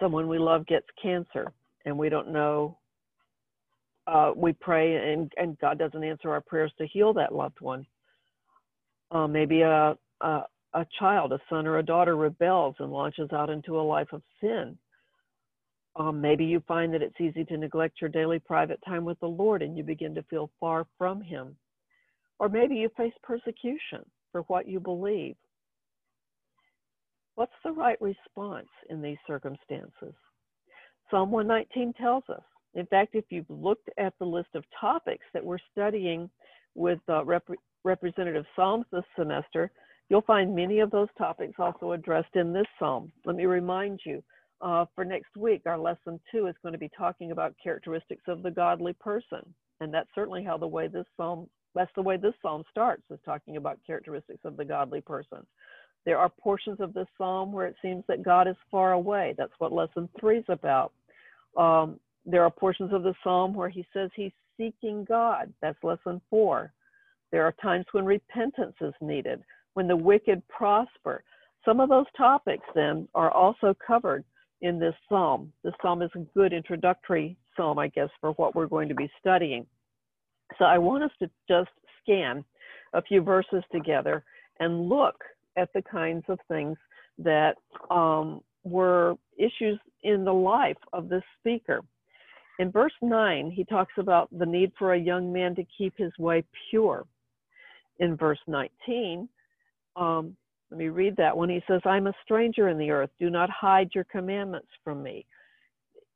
Someone 0.00 0.28
we 0.28 0.38
love 0.38 0.66
gets 0.66 0.86
cancer, 1.02 1.52
and 1.84 1.96
we 1.96 2.08
don't 2.08 2.32
know 2.32 2.78
uh, 4.10 4.32
we 4.34 4.52
pray 4.52 5.12
and, 5.12 5.32
and 5.36 5.58
God 5.60 5.78
doesn't 5.78 6.02
answer 6.02 6.30
our 6.30 6.40
prayers 6.40 6.72
to 6.78 6.86
heal 6.86 7.12
that 7.14 7.34
loved 7.34 7.60
one. 7.60 7.86
Uh, 9.10 9.26
maybe 9.26 9.60
a, 9.60 9.96
a, 10.20 10.42
a 10.74 10.86
child, 10.98 11.32
a 11.32 11.38
son 11.48 11.66
or 11.66 11.78
a 11.78 11.82
daughter 11.82 12.16
rebels 12.16 12.74
and 12.78 12.90
launches 12.90 13.30
out 13.32 13.50
into 13.50 13.78
a 13.78 13.82
life 13.82 14.08
of 14.12 14.22
sin. 14.40 14.76
Um, 15.96 16.20
maybe 16.20 16.44
you 16.44 16.62
find 16.66 16.94
that 16.94 17.02
it's 17.02 17.20
easy 17.20 17.44
to 17.44 17.56
neglect 17.56 18.00
your 18.00 18.10
daily 18.10 18.38
private 18.38 18.80
time 18.86 19.04
with 19.04 19.18
the 19.20 19.26
Lord 19.26 19.62
and 19.62 19.76
you 19.76 19.82
begin 19.82 20.14
to 20.14 20.22
feel 20.24 20.50
far 20.58 20.86
from 20.98 21.20
Him. 21.20 21.56
Or 22.38 22.48
maybe 22.48 22.76
you 22.76 22.88
face 22.96 23.12
persecution 23.22 24.04
for 24.32 24.42
what 24.42 24.68
you 24.68 24.80
believe. 24.80 25.36
What's 27.40 27.52
the 27.64 27.72
right 27.72 27.96
response 28.02 28.68
in 28.90 29.00
these 29.00 29.16
circumstances? 29.26 30.12
Psalm 31.10 31.30
119 31.30 31.94
tells 31.94 32.22
us 32.28 32.42
In 32.74 32.84
fact, 32.84 33.14
if 33.14 33.24
you've 33.30 33.48
looked 33.48 33.88
at 33.96 34.12
the 34.18 34.26
list 34.26 34.50
of 34.54 34.62
topics 34.78 35.24
that 35.32 35.42
we're 35.42 35.56
studying 35.72 36.28
with 36.74 36.98
uh, 37.08 37.24
rep 37.24 37.48
representative 37.82 38.44
psalms 38.54 38.84
this 38.92 39.04
semester, 39.18 39.70
you'll 40.10 40.20
find 40.20 40.54
many 40.54 40.80
of 40.80 40.90
those 40.90 41.08
topics 41.16 41.54
also 41.58 41.92
addressed 41.92 42.36
in 42.36 42.52
this 42.52 42.66
psalm. 42.78 43.10
Let 43.24 43.36
me 43.36 43.46
remind 43.46 44.00
you, 44.04 44.22
uh, 44.60 44.84
for 44.94 45.06
next 45.06 45.34
week, 45.34 45.62
our 45.64 45.78
lesson 45.78 46.20
two 46.30 46.46
is 46.46 46.54
going 46.62 46.74
to 46.74 46.78
be 46.78 46.90
talking 46.94 47.30
about 47.30 47.54
characteristics 47.64 48.24
of 48.28 48.42
the 48.42 48.50
godly 48.50 48.92
person. 49.00 49.40
And 49.80 49.94
that's 49.94 50.10
certainly 50.14 50.44
how 50.44 50.58
the 50.58 50.66
way 50.66 50.88
this 50.88 51.06
psalm, 51.16 51.48
that's 51.74 51.90
the 51.96 52.02
way 52.02 52.18
this 52.18 52.34
psalm 52.42 52.64
starts, 52.70 53.04
is 53.10 53.18
talking 53.24 53.56
about 53.56 53.78
characteristics 53.86 54.42
of 54.44 54.58
the 54.58 54.64
godly 54.66 55.00
person. 55.00 55.46
There 56.06 56.18
are 56.18 56.28
portions 56.28 56.80
of 56.80 56.94
this 56.94 57.06
psalm 57.18 57.52
where 57.52 57.66
it 57.66 57.76
seems 57.82 58.04
that 58.08 58.22
God 58.22 58.48
is 58.48 58.56
far 58.70 58.92
away. 58.92 59.34
That's 59.36 59.52
what 59.58 59.72
lesson 59.72 60.08
three 60.18 60.38
is 60.38 60.44
about. 60.48 60.92
Um, 61.56 62.00
there 62.24 62.42
are 62.42 62.50
portions 62.50 62.92
of 62.92 63.02
the 63.02 63.14
psalm 63.22 63.54
where 63.54 63.68
he 63.68 63.86
says 63.92 64.10
he's 64.14 64.32
seeking 64.56 65.04
God. 65.04 65.52
That's 65.60 65.82
lesson 65.82 66.20
four. 66.30 66.72
There 67.32 67.44
are 67.44 67.54
times 67.62 67.86
when 67.92 68.04
repentance 68.04 68.74
is 68.80 68.94
needed, 69.00 69.42
when 69.74 69.88
the 69.88 69.96
wicked 69.96 70.46
prosper. 70.48 71.22
Some 71.64 71.80
of 71.80 71.88
those 71.88 72.06
topics 72.16 72.64
then 72.74 73.06
are 73.14 73.30
also 73.30 73.74
covered 73.86 74.24
in 74.62 74.78
this 74.78 74.94
psalm. 75.08 75.52
This 75.64 75.74
psalm 75.80 76.02
is 76.02 76.10
a 76.14 76.26
good 76.36 76.52
introductory 76.52 77.36
psalm, 77.56 77.78
I 77.78 77.88
guess, 77.88 78.08
for 78.20 78.32
what 78.32 78.54
we're 78.54 78.66
going 78.66 78.88
to 78.88 78.94
be 78.94 79.10
studying. 79.20 79.66
So 80.58 80.64
I 80.64 80.78
want 80.78 81.04
us 81.04 81.10
to 81.20 81.30
just 81.48 81.70
scan 82.02 82.44
a 82.92 83.02
few 83.02 83.22
verses 83.22 83.62
together 83.72 84.24
and 84.58 84.88
look 84.88 85.22
at 85.56 85.72
the 85.74 85.82
kinds 85.82 86.24
of 86.28 86.38
things 86.48 86.76
that 87.18 87.56
um, 87.90 88.40
were 88.64 89.14
issues 89.38 89.78
in 90.02 90.24
the 90.24 90.32
life 90.32 90.76
of 90.92 91.08
this 91.08 91.22
speaker. 91.38 91.80
In 92.58 92.70
verse 92.70 92.92
9, 93.00 93.50
he 93.50 93.64
talks 93.64 93.94
about 93.98 94.28
the 94.36 94.46
need 94.46 94.72
for 94.78 94.92
a 94.92 94.98
young 94.98 95.32
man 95.32 95.54
to 95.54 95.64
keep 95.76 95.94
his 95.96 96.12
way 96.18 96.44
pure. 96.70 97.04
In 97.98 98.16
verse 98.16 98.38
19, 98.46 99.28
um, 99.96 100.36
let 100.70 100.78
me 100.78 100.88
read 100.88 101.16
that 101.16 101.36
one. 101.36 101.48
He 101.48 101.62
says, 101.66 101.80
I'm 101.84 102.06
a 102.06 102.14
stranger 102.22 102.68
in 102.68 102.78
the 102.78 102.90
earth. 102.90 103.10
Do 103.18 103.28
not 103.28 103.50
hide 103.50 103.90
your 103.94 104.04
commandments 104.04 104.68
from 104.84 105.02
me. 105.02 105.26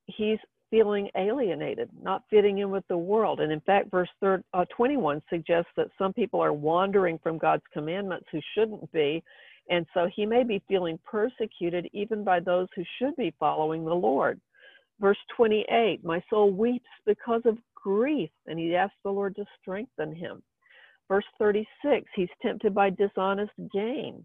He's 0.06 0.38
feeling 0.74 1.08
alienated, 1.16 1.88
not 2.02 2.24
fitting 2.28 2.58
in 2.58 2.68
with 2.68 2.82
the 2.88 2.98
world. 2.98 3.38
And 3.38 3.52
in 3.52 3.60
fact, 3.60 3.92
verse 3.92 4.08
third, 4.20 4.42
uh, 4.52 4.64
21 4.76 5.22
suggests 5.30 5.70
that 5.76 5.86
some 5.96 6.12
people 6.12 6.40
are 6.40 6.52
wandering 6.52 7.16
from 7.22 7.38
God's 7.38 7.62
commandments 7.72 8.26
who 8.32 8.40
shouldn't 8.54 8.90
be. 8.90 9.22
And 9.70 9.86
so 9.94 10.08
he 10.12 10.26
may 10.26 10.42
be 10.42 10.60
feeling 10.66 10.98
persecuted 11.04 11.88
even 11.92 12.24
by 12.24 12.40
those 12.40 12.66
who 12.74 12.82
should 12.98 13.14
be 13.14 13.32
following 13.38 13.84
the 13.84 13.94
Lord. 13.94 14.40
Verse 14.98 15.18
28 15.36 16.04
My 16.04 16.20
soul 16.28 16.50
weeps 16.50 16.90
because 17.06 17.42
of 17.44 17.56
grief, 17.76 18.30
and 18.48 18.58
he 18.58 18.74
asks 18.74 18.96
the 19.04 19.12
Lord 19.12 19.36
to 19.36 19.44
strengthen 19.60 20.12
him. 20.12 20.42
Verse 21.06 21.24
36 21.38 22.10
He's 22.16 22.28
tempted 22.42 22.74
by 22.74 22.90
dishonest 22.90 23.52
gain 23.72 24.24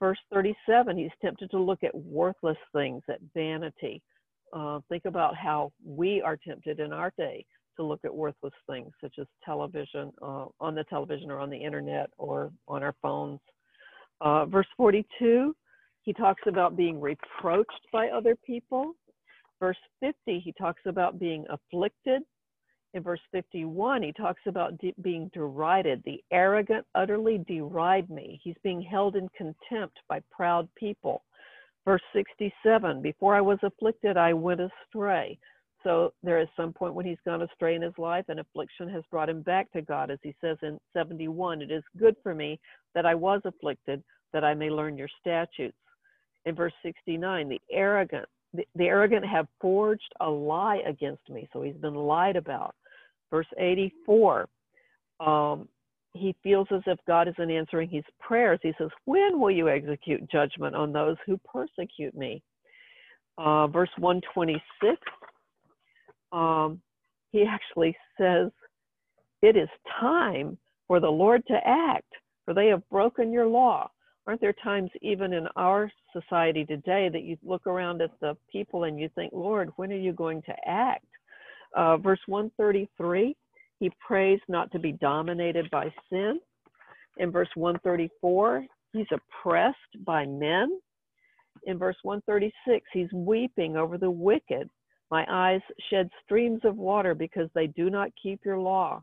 verse 0.00 0.18
37, 0.32 0.96
he's 0.96 1.10
tempted 1.22 1.50
to 1.50 1.58
look 1.58 1.84
at 1.84 1.94
worthless 1.94 2.56
things, 2.72 3.02
at 3.08 3.20
vanity. 3.34 4.02
Uh, 4.52 4.80
think 4.88 5.04
about 5.04 5.36
how 5.36 5.72
we 5.84 6.20
are 6.22 6.36
tempted 6.36 6.80
in 6.80 6.92
our 6.92 7.12
day 7.16 7.44
to 7.76 7.84
look 7.84 8.00
at 8.04 8.14
worthless 8.14 8.52
things, 8.68 8.90
such 9.00 9.14
as 9.18 9.26
television, 9.44 10.12
uh, 10.22 10.46
on 10.60 10.74
the 10.74 10.84
television 10.84 11.30
or 11.30 11.38
on 11.38 11.50
the 11.50 11.56
internet 11.56 12.10
or 12.18 12.52
on 12.68 12.82
our 12.82 12.94
phones. 13.00 13.40
Uh, 14.20 14.44
verse 14.46 14.66
42, 14.76 15.54
he 16.02 16.12
talks 16.12 16.42
about 16.46 16.76
being 16.76 17.00
reproached 17.00 17.86
by 17.92 18.08
other 18.08 18.36
people. 18.44 18.94
Verse 19.60 19.78
50, 20.00 20.40
he 20.40 20.52
talks 20.58 20.82
about 20.86 21.18
being 21.18 21.44
afflicted 21.48 22.22
in 22.92 23.02
verse 23.02 23.20
51, 23.30 24.02
he 24.02 24.12
talks 24.12 24.40
about 24.46 24.76
de- 24.78 24.94
being 25.00 25.30
derided. 25.32 26.02
The 26.04 26.22
arrogant 26.32 26.84
utterly 26.94 27.38
deride 27.38 28.10
me. 28.10 28.40
He's 28.42 28.56
being 28.64 28.82
held 28.82 29.14
in 29.14 29.28
contempt 29.30 29.98
by 30.08 30.20
proud 30.30 30.68
people. 30.74 31.22
Verse 31.84 32.02
67, 32.12 33.00
before 33.00 33.34
I 33.34 33.40
was 33.40 33.58
afflicted, 33.62 34.16
I 34.16 34.32
went 34.32 34.60
astray. 34.60 35.38
So 35.82 36.12
there 36.22 36.38
is 36.38 36.48
some 36.56 36.72
point 36.72 36.94
when 36.94 37.06
he's 37.06 37.18
gone 37.24 37.42
astray 37.42 37.74
in 37.74 37.82
his 37.82 37.96
life, 37.96 38.26
and 38.28 38.40
affliction 38.40 38.88
has 38.90 39.02
brought 39.10 39.30
him 39.30 39.40
back 39.42 39.72
to 39.72 39.80
God. 39.80 40.10
As 40.10 40.18
he 40.22 40.34
says 40.40 40.58
in 40.62 40.78
71, 40.92 41.62
it 41.62 41.70
is 41.70 41.82
good 41.98 42.16
for 42.22 42.34
me 42.34 42.60
that 42.94 43.06
I 43.06 43.14
was 43.14 43.40
afflicted, 43.44 44.02
that 44.32 44.44
I 44.44 44.52
may 44.52 44.68
learn 44.68 44.98
your 44.98 45.08
statutes. 45.20 45.76
In 46.44 46.54
verse 46.54 46.72
69, 46.82 47.48
the 47.48 47.60
arrogant, 47.70 48.26
the, 48.52 48.66
arrogant 48.84 49.24
have 49.24 49.46
forged 49.60 50.12
a 50.20 50.28
lie 50.28 50.82
against 50.86 51.28
me. 51.30 51.48
So 51.52 51.62
he's 51.62 51.76
been 51.76 51.94
lied 51.94 52.36
about. 52.36 52.74
Verse 53.30 53.46
84, 53.58 54.48
um, 55.20 55.68
he 56.12 56.34
feels 56.42 56.66
as 56.74 56.82
if 56.86 56.98
God 57.06 57.28
isn't 57.28 57.50
answering 57.50 57.88
his 57.88 58.04
prayers. 58.18 58.58
He 58.62 58.72
says, 58.78 58.88
When 59.04 59.40
will 59.40 59.50
you 59.50 59.68
execute 59.68 60.30
judgment 60.30 60.74
on 60.74 60.92
those 60.92 61.16
who 61.24 61.38
persecute 61.38 62.16
me? 62.16 62.42
Uh, 63.38 63.68
verse 63.68 63.90
126, 63.98 64.96
um, 66.32 66.80
he 67.32 67.44
actually 67.44 67.96
says, 68.18 68.50
It 69.40 69.56
is 69.56 69.68
time 70.00 70.58
for 70.88 71.00
the 71.00 71.08
Lord 71.08 71.46
to 71.46 71.58
act, 71.64 72.12
for 72.44 72.54
they 72.54 72.66
have 72.66 72.88
broken 72.90 73.32
your 73.32 73.46
law. 73.46 73.90
Aren't 74.26 74.40
there 74.40 74.54
times, 74.64 74.90
even 75.00 75.32
in 75.32 75.46
our 75.56 75.90
society 76.12 76.64
today, 76.64 77.08
that 77.08 77.22
you 77.22 77.36
look 77.42 77.66
around 77.66 78.02
at 78.02 78.10
the 78.20 78.36
people 78.50 78.84
and 78.84 78.98
you 78.98 79.08
think, 79.14 79.32
Lord, 79.32 79.70
when 79.76 79.92
are 79.92 79.96
you 79.96 80.12
going 80.12 80.42
to 80.42 80.54
act? 80.66 81.06
Uh, 81.74 81.96
verse 81.96 82.20
133, 82.26 83.36
he 83.80 83.90
prays 84.06 84.38
not 84.48 84.70
to 84.72 84.78
be 84.78 84.92
dominated 84.92 85.68
by 85.70 85.92
sin. 86.10 86.38
In 87.16 87.32
verse 87.32 87.48
134, 87.54 88.66
he's 88.92 89.06
oppressed 89.10 90.04
by 90.04 90.26
men. 90.26 90.78
In 91.64 91.78
verse 91.78 91.96
136, 92.02 92.86
he's 92.92 93.12
weeping 93.12 93.76
over 93.76 93.98
the 93.98 94.10
wicked. 94.10 94.70
My 95.10 95.26
eyes 95.28 95.60
shed 95.90 96.08
streams 96.24 96.60
of 96.64 96.76
water 96.76 97.14
because 97.14 97.48
they 97.54 97.66
do 97.66 97.90
not 97.90 98.10
keep 98.22 98.44
your 98.44 98.58
law. 98.58 99.02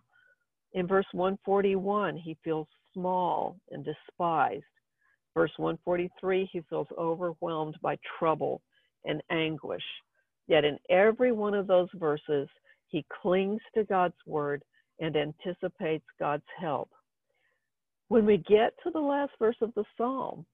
In 0.74 0.88
verse 0.88 1.08
141, 1.12 2.16
he 2.16 2.38
feels 2.44 2.68
small 2.94 3.58
and 3.72 3.84
despised. 3.84 4.64
Verse 5.34 5.52
143, 5.58 6.50
he 6.52 6.62
feels 6.70 6.88
overwhelmed 6.98 7.78
by 7.82 7.98
trouble 8.18 8.62
and 9.06 9.22
anguish. 9.32 9.84
Yet 10.48 10.66
in 10.66 10.78
every 10.90 11.32
one 11.32 11.54
of 11.54 11.68
those 11.68 11.90
verses, 11.96 12.48
he 12.90 13.06
clings 13.22 13.62
to 13.76 13.84
God's 13.84 14.16
word 14.26 14.64
and 15.00 15.16
anticipates 15.16 16.06
God's 16.20 16.46
help. 16.60 16.90
When 18.10 18.26
we 18.26 18.38
get 18.38 18.74
to 18.84 18.92
the 18.92 19.00
last 19.00 19.32
verse 19.40 19.58
of 19.62 19.74
the 19.76 19.84
psalm, 19.98 20.46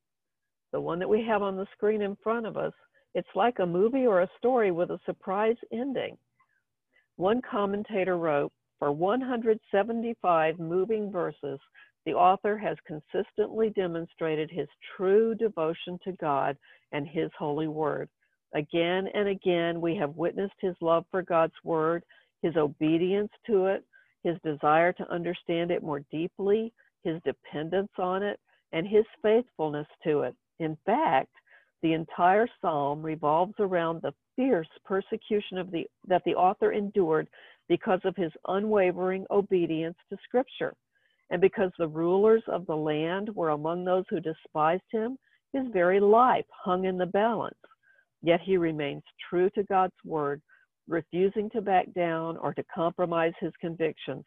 the 0.72 0.82
one 0.82 1.00
that 1.00 1.10
we 1.10 1.24
have 1.28 1.44
on 1.44 1.56
the 1.56 1.68
screen 1.76 2.02
in 2.02 2.18
front 2.24 2.46
of 2.46 2.58
us, 2.58 2.74
it's 3.14 3.28
like 3.36 3.60
a 3.60 3.66
movie 3.66 4.08
or 4.08 4.22
a 4.22 4.30
story 4.38 4.72
with 4.72 4.90
a 4.90 5.00
surprise 5.06 5.56
ending. 5.72 6.18
One 7.18 7.42
commentator 7.50 8.18
wrote, 8.18 8.52
for 8.80 8.92
175 8.92 10.60
moving 10.60 11.12
verses, 11.12 11.60
the 12.06 12.14
author 12.14 12.58
has 12.58 12.76
consistently 12.86 13.70
demonstrated 13.70 14.50
his 14.52 14.68
true 14.98 15.36
devotion 15.36 16.00
to 16.04 16.12
God 16.14 16.58
and 16.92 17.08
his 17.08 17.30
holy 17.38 17.68
word. 17.68 18.10
Again 18.56 19.08
and 19.14 19.28
again, 19.30 19.80
we 19.80 19.96
have 19.96 20.16
witnessed 20.16 20.54
his 20.60 20.76
love 20.82 21.06
for 21.12 21.22
God's 21.22 21.54
word, 21.64 22.04
his 22.44 22.56
obedience 22.56 23.32
to 23.48 23.66
it, 23.66 23.84
his 24.24 24.38
desire 24.44 24.94
to 24.94 25.12
understand 25.12 25.72
it 25.72 25.82
more 25.82 26.02
deeply, 26.12 26.72
his 27.04 27.20
dependence 27.26 27.92
on 27.98 28.22
it, 28.22 28.40
and 28.72 28.88
his 28.88 29.06
faithfulness 29.24 29.88
to 30.04 30.22
it. 30.22 30.36
In 30.60 30.78
fact, 30.86 31.32
the 31.82 31.94
entire 31.94 32.48
psalm 32.62 33.02
revolves 33.02 33.56
around 33.60 34.02
the 34.02 34.14
fierce 34.36 34.68
persecution 34.86 35.58
of 35.58 35.72
the, 35.72 35.86
that 36.08 36.22
the 36.26 36.36
author 36.36 36.72
endured 36.72 37.28
because 37.68 38.00
of 38.04 38.16
his 38.16 38.32
unwavering 38.48 39.26
obedience 39.32 39.98
to 40.10 40.18
Scripture. 40.24 40.74
And 41.30 41.42
because 41.42 41.72
the 41.78 41.88
rulers 41.88 42.44
of 42.48 42.66
the 42.66 42.76
land 42.76 43.30
were 43.36 43.50
among 43.50 43.84
those 43.84 44.06
who 44.10 44.20
despised 44.20 44.84
him, 44.92 45.18
his 45.52 45.66
very 45.72 46.00
life 46.00 46.46
hung 46.52 46.86
in 46.86 46.98
the 46.98 47.06
balance. 47.06 47.58
Yet 48.22 48.42
he 48.42 48.58
remains 48.58 49.04
true 49.30 49.50
to 49.52 49.64
God's 49.64 49.94
word, 50.06 50.42
refusing 50.88 51.50
to 51.52 51.62
back 51.62 51.94
down 51.94 52.38
or 52.38 52.54
to 52.54 52.64
compromise 52.74 53.34
his 53.40 53.54
convictions. 53.60 54.26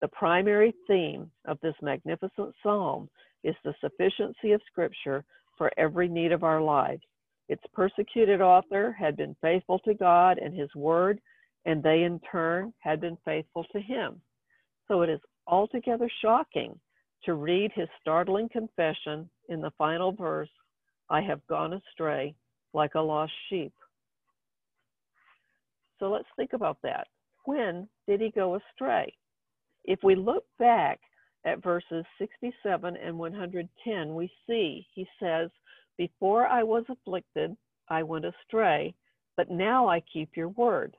The 0.00 0.08
primary 0.08 0.74
theme 0.86 1.30
of 1.46 1.58
this 1.60 1.74
magnificent 1.80 2.54
psalm 2.62 3.08
is 3.44 3.54
the 3.64 3.74
sufficiency 3.80 4.52
of 4.52 4.60
Scripture 4.66 5.24
for 5.56 5.70
every 5.76 6.08
need 6.08 6.32
of 6.32 6.44
our 6.44 6.60
lives. 6.60 7.02
Its 7.48 7.62
persecuted 7.72 8.40
author 8.40 8.92
had 8.92 9.16
been 9.16 9.36
faithful 9.40 9.78
to 9.80 9.94
God 9.94 10.38
and 10.38 10.54
His 10.54 10.74
Word, 10.74 11.20
and 11.64 11.82
they 11.82 12.02
in 12.02 12.20
turn 12.30 12.72
had 12.80 13.00
been 13.00 13.18
faithful 13.24 13.64
to 13.72 13.80
Him. 13.80 14.20
So 14.88 15.02
it 15.02 15.10
is 15.10 15.20
altogether 15.46 16.10
shocking 16.20 16.78
to 17.24 17.34
read 17.34 17.70
his 17.74 17.88
startling 18.00 18.48
confession 18.48 19.28
in 19.48 19.60
the 19.60 19.70
final 19.78 20.12
verse 20.12 20.50
I 21.08 21.20
have 21.20 21.46
gone 21.46 21.72
astray 21.74 22.34
like 22.74 22.94
a 22.94 23.00
lost 23.00 23.32
sheep. 23.48 23.72
So 26.02 26.10
let's 26.10 26.26
think 26.34 26.52
about 26.52 26.78
that. 26.82 27.06
when 27.44 27.88
did 28.08 28.20
he 28.20 28.32
go 28.32 28.56
astray? 28.56 29.14
If 29.84 30.00
we 30.02 30.16
look 30.16 30.44
back 30.58 30.98
at 31.44 31.62
verses 31.62 32.04
67 32.18 32.96
and 32.96 33.16
110, 33.16 34.14
we 34.14 34.28
see 34.44 34.84
he 34.92 35.06
says, 35.20 35.48
Before 35.96 36.48
I 36.48 36.64
was 36.64 36.84
afflicted, 36.88 37.56
I 37.88 38.02
went 38.02 38.24
astray, 38.24 38.96
but 39.36 39.48
now 39.48 39.88
I 39.88 40.00
keep 40.12 40.36
your 40.36 40.48
word. 40.48 40.96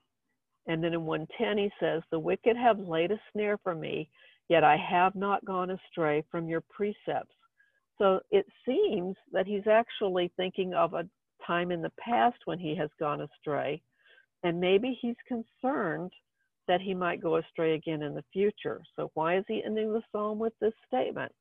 And 0.67 0.81
then 0.81 0.93
in 0.93 1.05
110, 1.05 1.57
he 1.57 1.69
says, 1.81 2.01
The 2.09 2.19
wicked 2.19 2.55
have 2.55 2.79
laid 2.79 3.11
a 3.11 3.19
snare 3.33 3.57
for 3.57 3.75
me, 3.75 4.09
yet 4.47 4.63
I 4.63 4.77
have 4.77 5.15
not 5.15 5.43
gone 5.43 5.71
astray 5.71 6.23
from 6.31 6.47
your 6.47 6.61
precepts. 6.61 7.35
So 7.97 8.21
it 8.31 8.45
seems 8.65 9.17
that 9.33 9.47
he's 9.47 9.67
actually 9.67 10.31
thinking 10.37 10.73
of 10.73 10.93
a 10.93 11.09
time 11.45 11.71
in 11.71 11.81
the 11.81 11.91
past 11.99 12.37
when 12.45 12.57
he 12.57 12.73
has 12.77 12.89
gone 12.99 13.19
astray, 13.19 13.81
and 14.43 14.59
maybe 14.59 14.97
he's 15.01 15.15
concerned 15.27 16.11
that 16.67 16.81
he 16.81 16.93
might 16.93 17.21
go 17.21 17.37
astray 17.37 17.75
again 17.75 18.01
in 18.01 18.13
the 18.13 18.23
future. 18.31 18.81
So 18.95 19.11
why 19.13 19.37
is 19.37 19.45
he 19.47 19.63
ending 19.65 19.91
the 19.91 20.01
psalm 20.11 20.39
with 20.39 20.53
this 20.61 20.73
statement? 20.87 21.31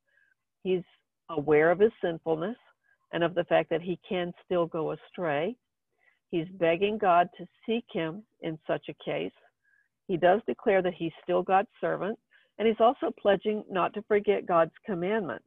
He's 0.62 0.82
aware 1.28 1.70
of 1.70 1.78
his 1.78 1.92
sinfulness 2.02 2.56
and 3.12 3.22
of 3.22 3.34
the 3.34 3.44
fact 3.44 3.70
that 3.70 3.82
he 3.82 3.98
can 4.08 4.32
still 4.44 4.66
go 4.66 4.92
astray. 4.92 5.56
He's 6.30 6.48
begging 6.58 6.98
God 6.98 7.28
to 7.38 7.46
seek 7.66 7.84
him 7.92 8.22
in 8.40 8.58
such 8.66 8.88
a 8.88 9.04
case. 9.04 9.32
He 10.08 10.16
does 10.16 10.40
declare 10.46 10.82
that 10.82 10.94
he's 10.94 11.12
still 11.22 11.42
God's 11.42 11.68
servant, 11.80 12.18
and 12.58 12.66
he's 12.66 12.80
also 12.80 13.12
pledging 13.20 13.64
not 13.70 13.94
to 13.94 14.02
forget 14.02 14.46
God's 14.46 14.72
commandments. 14.84 15.44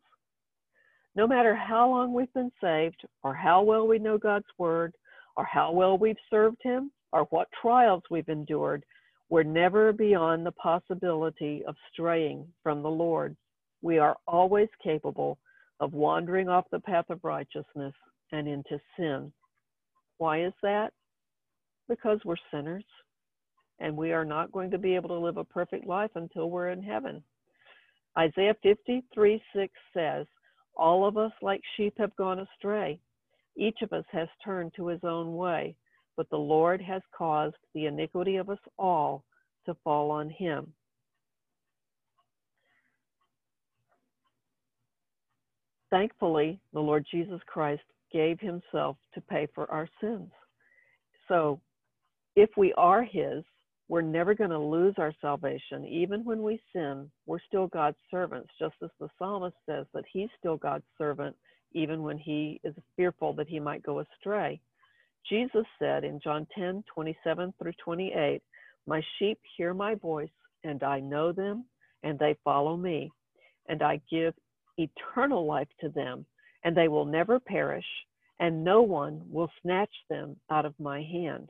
No 1.15 1.27
matter 1.27 1.55
how 1.55 1.89
long 1.89 2.13
we've 2.13 2.33
been 2.33 2.51
saved, 2.61 3.01
or 3.23 3.33
how 3.33 3.63
well 3.63 3.87
we 3.87 3.99
know 3.99 4.17
God's 4.17 4.45
word, 4.57 4.93
or 5.37 5.45
how 5.45 5.71
well 5.71 5.97
we've 5.97 6.15
served 6.29 6.57
him, 6.61 6.91
or 7.15 7.23
what 7.29 7.47
trials 7.61 8.03
we've 8.11 8.27
endured, 8.27 8.83
we're 9.29 9.41
never 9.41 9.93
beyond 9.93 10.45
the 10.45 10.51
possibility 10.51 11.63
of 11.65 11.73
straying 11.93 12.45
from 12.61 12.83
the 12.83 12.89
Lord. 12.89 13.37
We 13.81 13.99
are 13.99 14.17
always 14.27 14.67
capable 14.83 15.39
of 15.79 15.93
wandering 15.93 16.49
off 16.49 16.65
the 16.71 16.79
path 16.81 17.05
of 17.09 17.23
righteousness 17.23 17.93
and 18.33 18.49
into 18.49 18.79
sin. 18.97 19.31
Why 20.17 20.43
is 20.43 20.51
that? 20.61 20.91
Because 21.87 22.19
we're 22.25 22.35
sinners 22.51 22.83
and 23.79 23.95
we 23.95 24.11
are 24.11 24.25
not 24.25 24.51
going 24.51 24.71
to 24.71 24.77
be 24.77 24.95
able 24.95 25.09
to 25.09 25.19
live 25.19 25.37
a 25.37 25.43
perfect 25.45 25.87
life 25.87 26.11
until 26.15 26.49
we're 26.49 26.69
in 26.69 26.83
heaven. 26.83 27.23
Isaiah 28.17 28.55
53 28.61 29.41
6 29.55 29.73
says, 29.93 30.25
All 30.75 31.07
of 31.07 31.17
us 31.17 31.31
like 31.41 31.61
sheep 31.77 31.93
have 31.97 32.15
gone 32.17 32.39
astray. 32.39 32.99
Each 33.55 33.77
of 33.81 33.93
us 33.93 34.05
has 34.11 34.27
turned 34.43 34.73
to 34.75 34.87
his 34.87 35.01
own 35.03 35.37
way 35.37 35.77
but 36.17 36.29
the 36.29 36.37
Lord 36.37 36.81
has 36.81 37.01
caused 37.15 37.55
the 37.73 37.85
iniquity 37.85 38.37
of 38.37 38.49
us 38.49 38.59
all 38.77 39.23
to 39.65 39.75
fall 39.83 40.11
on 40.11 40.29
him. 40.29 40.73
Thankfully, 45.89 46.59
the 46.73 46.79
Lord 46.79 47.05
Jesus 47.09 47.39
Christ 47.45 47.83
gave 48.11 48.39
himself 48.39 48.97
to 49.13 49.21
pay 49.21 49.47
for 49.53 49.69
our 49.71 49.87
sins. 50.01 50.31
So, 51.27 51.59
if 52.35 52.49
we 52.57 52.73
are 52.73 53.03
his, 53.03 53.43
we're 53.87 54.01
never 54.01 54.33
going 54.33 54.49
to 54.49 54.59
lose 54.59 54.95
our 54.97 55.13
salvation. 55.21 55.85
Even 55.85 56.25
when 56.25 56.41
we 56.41 56.59
sin, 56.73 57.09
we're 57.25 57.39
still 57.47 57.67
God's 57.67 57.97
servants, 58.09 58.49
just 58.59 58.75
as 58.83 58.89
the 58.99 59.09
psalmist 59.17 59.55
says 59.65 59.85
that 59.93 60.03
he's 60.11 60.29
still 60.39 60.57
God's 60.57 60.85
servant, 60.97 61.35
even 61.73 62.03
when 62.03 62.17
he 62.17 62.59
is 62.63 62.73
fearful 62.95 63.33
that 63.33 63.47
he 63.47 63.59
might 63.59 63.83
go 63.83 63.99
astray. 63.99 64.59
Jesus 65.29 65.65
said 65.79 66.03
in 66.03 66.19
John 66.23 66.47
10 66.55 66.83
27 66.93 67.53
through 67.59 67.73
28, 67.83 68.41
My 68.85 69.01
sheep 69.17 69.39
hear 69.57 69.73
my 69.73 69.95
voice, 69.95 70.29
and 70.63 70.83
I 70.83 70.99
know 70.99 71.31
them, 71.31 71.65
and 72.03 72.19
they 72.19 72.37
follow 72.43 72.77
me, 72.77 73.11
and 73.67 73.81
I 73.81 73.99
give 74.09 74.33
eternal 74.77 75.45
life 75.45 75.67
to 75.81 75.89
them, 75.89 76.25
and 76.63 76.75
they 76.75 76.87
will 76.87 77.05
never 77.05 77.39
perish, 77.39 77.85
and 78.39 78.63
no 78.63 78.81
one 78.81 79.21
will 79.29 79.49
snatch 79.61 79.93
them 80.09 80.35
out 80.51 80.65
of 80.65 80.79
my 80.79 81.01
hand. 81.01 81.49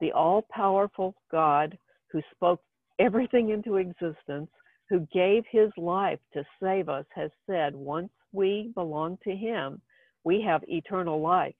The 0.00 0.12
all 0.12 0.46
powerful 0.50 1.14
God 1.30 1.78
who 2.10 2.20
spoke 2.34 2.60
everything 2.98 3.50
into 3.50 3.76
existence, 3.76 4.50
who 4.88 5.06
gave 5.12 5.44
his 5.50 5.70
life 5.76 6.20
to 6.32 6.44
save 6.60 6.88
us, 6.88 7.04
has 7.14 7.30
said, 7.48 7.74
Once 7.74 8.10
we 8.32 8.72
belong 8.74 9.18
to 9.24 9.36
him, 9.36 9.80
we 10.24 10.42
have 10.42 10.62
eternal 10.66 11.20
life 11.20 11.54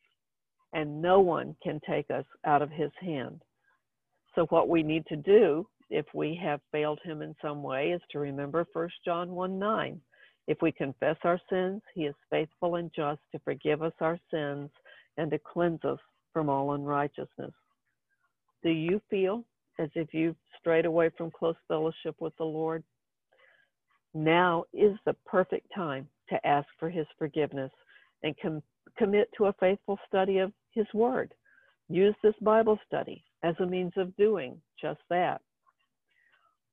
and 0.73 1.01
no 1.01 1.21
one 1.21 1.57
can 1.63 1.81
take 1.89 2.11
us 2.11 2.25
out 2.45 2.63
of 2.63 2.71
his 2.71 2.91
hand. 3.01 3.43
So, 4.35 4.47
what 4.51 4.69
we 4.69 4.83
need 4.83 5.07
to 5.07 5.17
do 5.17 5.67
if 5.91 6.07
we 6.15 6.39
have 6.43 6.61
failed 6.71 7.01
him 7.03 7.23
in 7.23 7.35
some 7.41 7.63
way 7.63 7.91
is 7.91 8.03
to 8.11 8.19
remember 8.19 8.67
1 8.73 8.89
John 9.05 9.31
1 9.31 9.59
9. 9.59 10.01
If 10.47 10.63
we 10.63 10.73
confess 10.73 11.17
our 11.25 11.41
sins, 11.51 11.83
he 11.95 12.03
is 12.03 12.15
faithful 12.31 12.77
and 12.77 12.91
just 12.95 13.21
to 13.33 13.39
forgive 13.41 13.83
us 13.83 13.93
our 14.01 14.19
sins 14.31 14.71
and 15.17 15.31
to 15.31 15.39
cleanse 15.39 15.85
us 15.85 15.99
from 16.33 16.49
all 16.49 16.73
unrighteousness. 16.73 17.53
Do 18.63 18.71
you 18.71 19.01
feel 19.11 19.45
as 19.79 19.91
if 19.95 20.13
you've 20.13 20.37
strayed 20.59 20.87
away 20.87 21.11
from 21.17 21.31
close 21.31 21.57
fellowship 21.69 22.17
with 22.21 22.37
the 22.37 22.45
Lord? 22.45 22.83
Now 24.15 24.65
is 24.73 24.97
the 25.05 25.15
perfect 25.27 25.67
time 25.75 26.09
to 26.31 26.47
ask 26.47 26.67
for 26.79 26.89
his 26.89 27.07
forgiveness 27.19 27.71
and 28.23 28.35
com- 28.41 28.63
commit 28.99 29.31
to 29.37 29.47
a 29.47 29.55
faithful 29.55 29.99
study 30.07 30.39
of 30.39 30.53
His 30.73 30.87
Word. 30.93 31.33
Use 31.89 32.15
this 32.23 32.35
Bible 32.43 32.79
study 32.87 33.25
as 33.43 33.55
a 33.61 33.67
means 33.67 33.93
of 33.97 34.15
doing 34.17 34.61
just 34.81 35.01
that. 35.09 35.41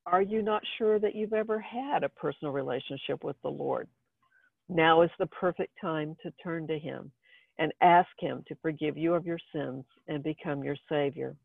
Are 0.06 0.22
you 0.22 0.42
not 0.42 0.62
sure 0.78 1.00
that 1.00 1.16
you've 1.16 1.34
ever 1.34 1.60
had 1.60 2.04
a 2.04 2.10
personal 2.10 2.54
relationship 2.54 3.24
with 3.24 3.38
the 3.42 3.50
Lord? 3.50 3.88
Now 4.68 5.02
is 5.02 5.12
the 5.18 5.28
perfect 5.28 5.74
time 5.80 6.16
to 6.22 6.34
turn 6.44 6.68
to 6.68 6.78
Him 6.78 7.12
and 7.58 7.72
ask 7.82 8.10
Him 8.20 8.44
to 8.48 8.56
forgive 8.62 8.98
you 8.98 9.14
of 9.14 9.26
your 9.26 9.40
sins 9.54 9.86
and 10.08 10.22
become 10.24 10.64
your 10.64 10.78
Savior. 10.90 11.36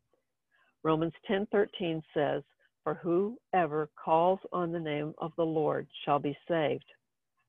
Romans 0.83 1.15
10:13 1.29 2.03
says, 2.13 2.43
"For 2.83 2.95
whoever 2.95 3.89
calls 3.97 4.41
on 4.53 4.73
the 4.73 4.81
name 4.81 5.15
of 5.19 5.35
the 5.37 5.47
Lord 5.47 5.87
shall 6.05 6.19
be 6.19 6.37
saved." 6.49 6.91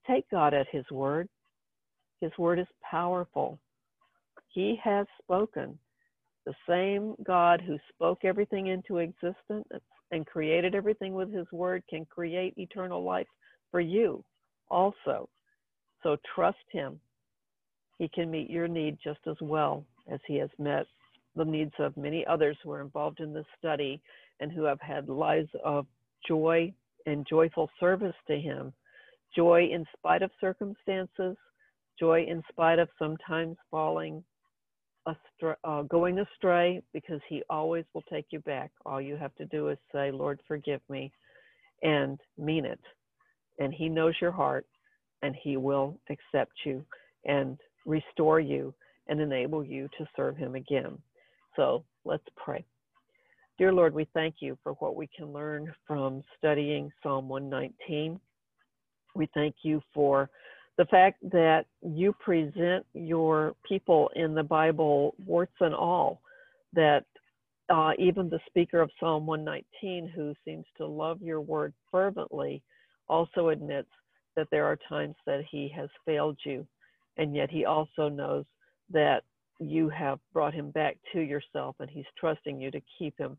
Take 0.05 0.29
God 0.29 0.53
at 0.53 0.67
His 0.67 0.89
word 0.91 1.29
his 2.21 2.31
word 2.37 2.59
is 2.59 2.67
powerful. 2.89 3.59
He 4.47 4.79
has 4.83 5.05
spoken. 5.21 5.77
The 6.45 6.53
same 6.67 7.15
God 7.23 7.61
who 7.61 7.77
spoke 7.93 8.23
everything 8.23 8.67
into 8.67 8.97
existence 8.97 9.67
and 10.11 10.25
created 10.25 10.75
everything 10.75 11.13
with 11.13 11.33
his 11.33 11.47
word 11.51 11.83
can 11.89 12.05
create 12.05 12.53
eternal 12.57 13.03
life 13.03 13.27
for 13.71 13.79
you 13.79 14.23
also. 14.69 15.29
So 16.03 16.17
trust 16.35 16.57
him. 16.71 16.99
He 17.97 18.07
can 18.07 18.31
meet 18.31 18.49
your 18.49 18.67
need 18.67 18.97
just 19.03 19.19
as 19.27 19.35
well 19.41 19.85
as 20.11 20.19
he 20.25 20.37
has 20.37 20.49
met 20.57 20.87
the 21.35 21.45
needs 21.45 21.73
of 21.79 21.95
many 21.95 22.25
others 22.25 22.57
who 22.63 22.71
are 22.71 22.81
involved 22.81 23.19
in 23.19 23.33
this 23.33 23.45
study 23.57 24.01
and 24.39 24.51
who 24.51 24.63
have 24.63 24.81
had 24.81 25.07
lives 25.07 25.49
of 25.63 25.85
joy 26.27 26.73
and 27.05 27.25
joyful 27.27 27.69
service 27.79 28.15
to 28.27 28.37
him. 28.37 28.73
Joy 29.35 29.69
in 29.71 29.85
spite 29.95 30.23
of 30.23 30.31
circumstances, 30.41 31.37
joy 31.99 32.25
in 32.27 32.41
spite 32.49 32.79
of 32.79 32.89
sometimes 32.97 33.57
falling 33.69 34.23
astray, 35.05 35.55
uh, 35.63 35.81
going 35.83 36.19
astray 36.19 36.81
because 36.93 37.19
he 37.27 37.43
always 37.49 37.85
will 37.93 38.03
take 38.11 38.25
you 38.31 38.39
back. 38.41 38.71
All 38.85 39.01
you 39.01 39.15
have 39.17 39.35
to 39.35 39.45
do 39.45 39.69
is 39.69 39.77
say 39.93 40.11
lord 40.11 40.39
forgive 40.47 40.81
me 40.89 41.11
and 41.83 42.19
mean 42.37 42.65
it. 42.65 42.79
And 43.59 43.73
he 43.73 43.89
knows 43.89 44.15
your 44.21 44.31
heart 44.31 44.65
and 45.21 45.35
he 45.41 45.57
will 45.57 45.97
accept 46.09 46.53
you 46.65 46.85
and 47.25 47.57
restore 47.85 48.39
you 48.39 48.73
and 49.07 49.19
enable 49.19 49.63
you 49.63 49.87
to 49.97 50.05
serve 50.15 50.37
him 50.37 50.55
again. 50.55 50.97
So 51.55 51.83
let's 52.05 52.23
pray. 52.35 52.63
Dear 53.57 53.73
lord 53.73 53.93
we 53.93 54.07
thank 54.13 54.35
you 54.39 54.57
for 54.63 54.73
what 54.73 54.95
we 54.95 55.07
can 55.15 55.33
learn 55.33 55.73
from 55.87 56.23
studying 56.37 56.91
psalm 57.03 57.29
119 57.29 58.19
we 59.15 59.27
thank 59.33 59.55
you 59.63 59.81
for 59.93 60.29
the 60.77 60.85
fact 60.85 61.17
that 61.31 61.65
you 61.81 62.13
present 62.13 62.85
your 62.93 63.55
people 63.67 64.09
in 64.15 64.33
the 64.33 64.43
Bible, 64.43 65.15
warts 65.25 65.55
and 65.59 65.75
all, 65.75 66.21
that 66.73 67.05
uh, 67.69 67.91
even 67.99 68.29
the 68.29 68.39
speaker 68.47 68.81
of 68.81 68.89
Psalm 68.99 69.25
119, 69.25 70.11
who 70.13 70.33
seems 70.45 70.65
to 70.77 70.85
love 70.85 71.21
your 71.21 71.41
word 71.41 71.73
fervently, 71.91 72.61
also 73.07 73.49
admits 73.49 73.89
that 74.35 74.47
there 74.51 74.65
are 74.65 74.77
times 74.87 75.15
that 75.25 75.43
he 75.49 75.71
has 75.75 75.89
failed 76.05 76.37
you, 76.45 76.65
and 77.17 77.35
yet 77.35 77.49
he 77.49 77.65
also 77.65 78.09
knows 78.09 78.45
that 78.89 79.23
you 79.59 79.89
have 79.89 80.19
brought 80.33 80.53
him 80.53 80.71
back 80.71 80.97
to 81.13 81.19
yourself, 81.19 81.75
and 81.79 81.89
he's 81.89 82.05
trusting 82.17 82.59
you 82.59 82.71
to 82.71 82.81
keep 82.97 83.17
him 83.17 83.37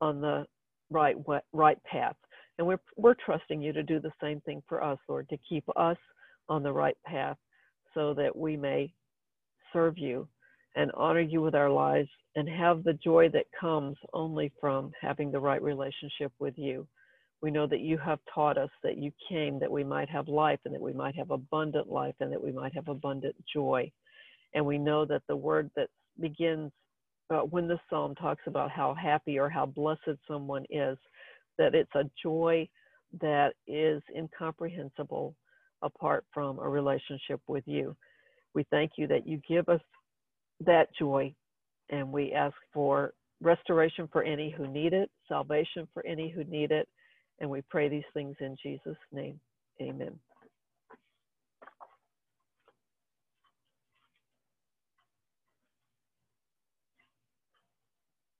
on 0.00 0.20
the 0.20 0.46
right 0.90 1.16
right 1.52 1.82
path. 1.84 2.16
And 2.58 2.66
we're 2.66 2.80
we're 2.96 3.14
trusting 3.14 3.60
you 3.60 3.72
to 3.72 3.82
do 3.82 3.98
the 3.98 4.12
same 4.22 4.40
thing 4.42 4.62
for 4.68 4.82
us, 4.84 4.98
Lord, 5.08 5.28
to 5.30 5.38
keep 5.48 5.64
us 5.76 5.96
on 6.48 6.62
the 6.62 6.72
right 6.72 6.96
path 7.04 7.36
so 7.94 8.14
that 8.14 8.34
we 8.34 8.56
may 8.56 8.92
serve 9.72 9.98
you 9.98 10.28
and 10.76 10.90
honor 10.94 11.20
you 11.20 11.40
with 11.40 11.54
our 11.54 11.70
lives 11.70 12.08
and 12.36 12.48
have 12.48 12.82
the 12.82 12.94
joy 12.94 13.28
that 13.32 13.46
comes 13.58 13.96
only 14.12 14.52
from 14.60 14.90
having 15.00 15.30
the 15.30 15.40
right 15.40 15.62
relationship 15.62 16.32
with 16.38 16.54
you. 16.56 16.86
We 17.42 17.50
know 17.50 17.66
that 17.66 17.80
you 17.80 17.98
have 17.98 18.18
taught 18.34 18.58
us 18.58 18.70
that 18.82 18.96
you 18.96 19.12
came 19.28 19.58
that 19.60 19.70
we 19.70 19.84
might 19.84 20.08
have 20.08 20.28
life 20.28 20.58
and 20.64 20.74
that 20.74 20.80
we 20.80 20.92
might 20.92 21.14
have 21.16 21.30
abundant 21.30 21.88
life 21.88 22.14
and 22.20 22.32
that 22.32 22.42
we 22.42 22.52
might 22.52 22.74
have 22.74 22.88
abundant 22.88 23.36
joy. 23.52 23.90
And 24.54 24.64
we 24.64 24.78
know 24.78 25.04
that 25.04 25.22
the 25.28 25.36
word 25.36 25.70
that 25.76 25.88
begins 26.20 26.72
uh, 27.30 27.40
when 27.40 27.68
the 27.68 27.78
psalm 27.88 28.14
talks 28.14 28.42
about 28.46 28.70
how 28.70 28.94
happy 28.94 29.38
or 29.38 29.48
how 29.48 29.66
blessed 29.66 30.18
someone 30.28 30.64
is, 30.70 30.98
that 31.58 31.74
it's 31.74 31.94
a 31.94 32.10
joy 32.22 32.68
that 33.20 33.54
is 33.66 34.02
incomprehensible 34.16 35.34
apart 35.84 36.24
from 36.32 36.58
a 36.58 36.68
relationship 36.68 37.40
with 37.46 37.64
you. 37.66 37.94
We 38.54 38.66
thank 38.70 38.92
you 38.96 39.06
that 39.08 39.26
you 39.26 39.40
give 39.46 39.68
us 39.68 39.80
that 40.64 40.88
joy 40.98 41.34
and 41.90 42.10
we 42.10 42.32
ask 42.32 42.56
for 42.72 43.12
restoration 43.40 44.08
for 44.10 44.22
any 44.22 44.50
who 44.50 44.66
need 44.66 44.92
it, 44.92 45.10
salvation 45.28 45.86
for 45.92 46.04
any 46.06 46.30
who 46.30 46.44
need 46.44 46.70
it, 46.70 46.88
and 47.40 47.50
we 47.50 47.62
pray 47.68 47.88
these 47.88 48.04
things 48.14 48.36
in 48.40 48.56
Jesus' 48.62 48.96
name. 49.12 49.38
Amen. 49.82 50.18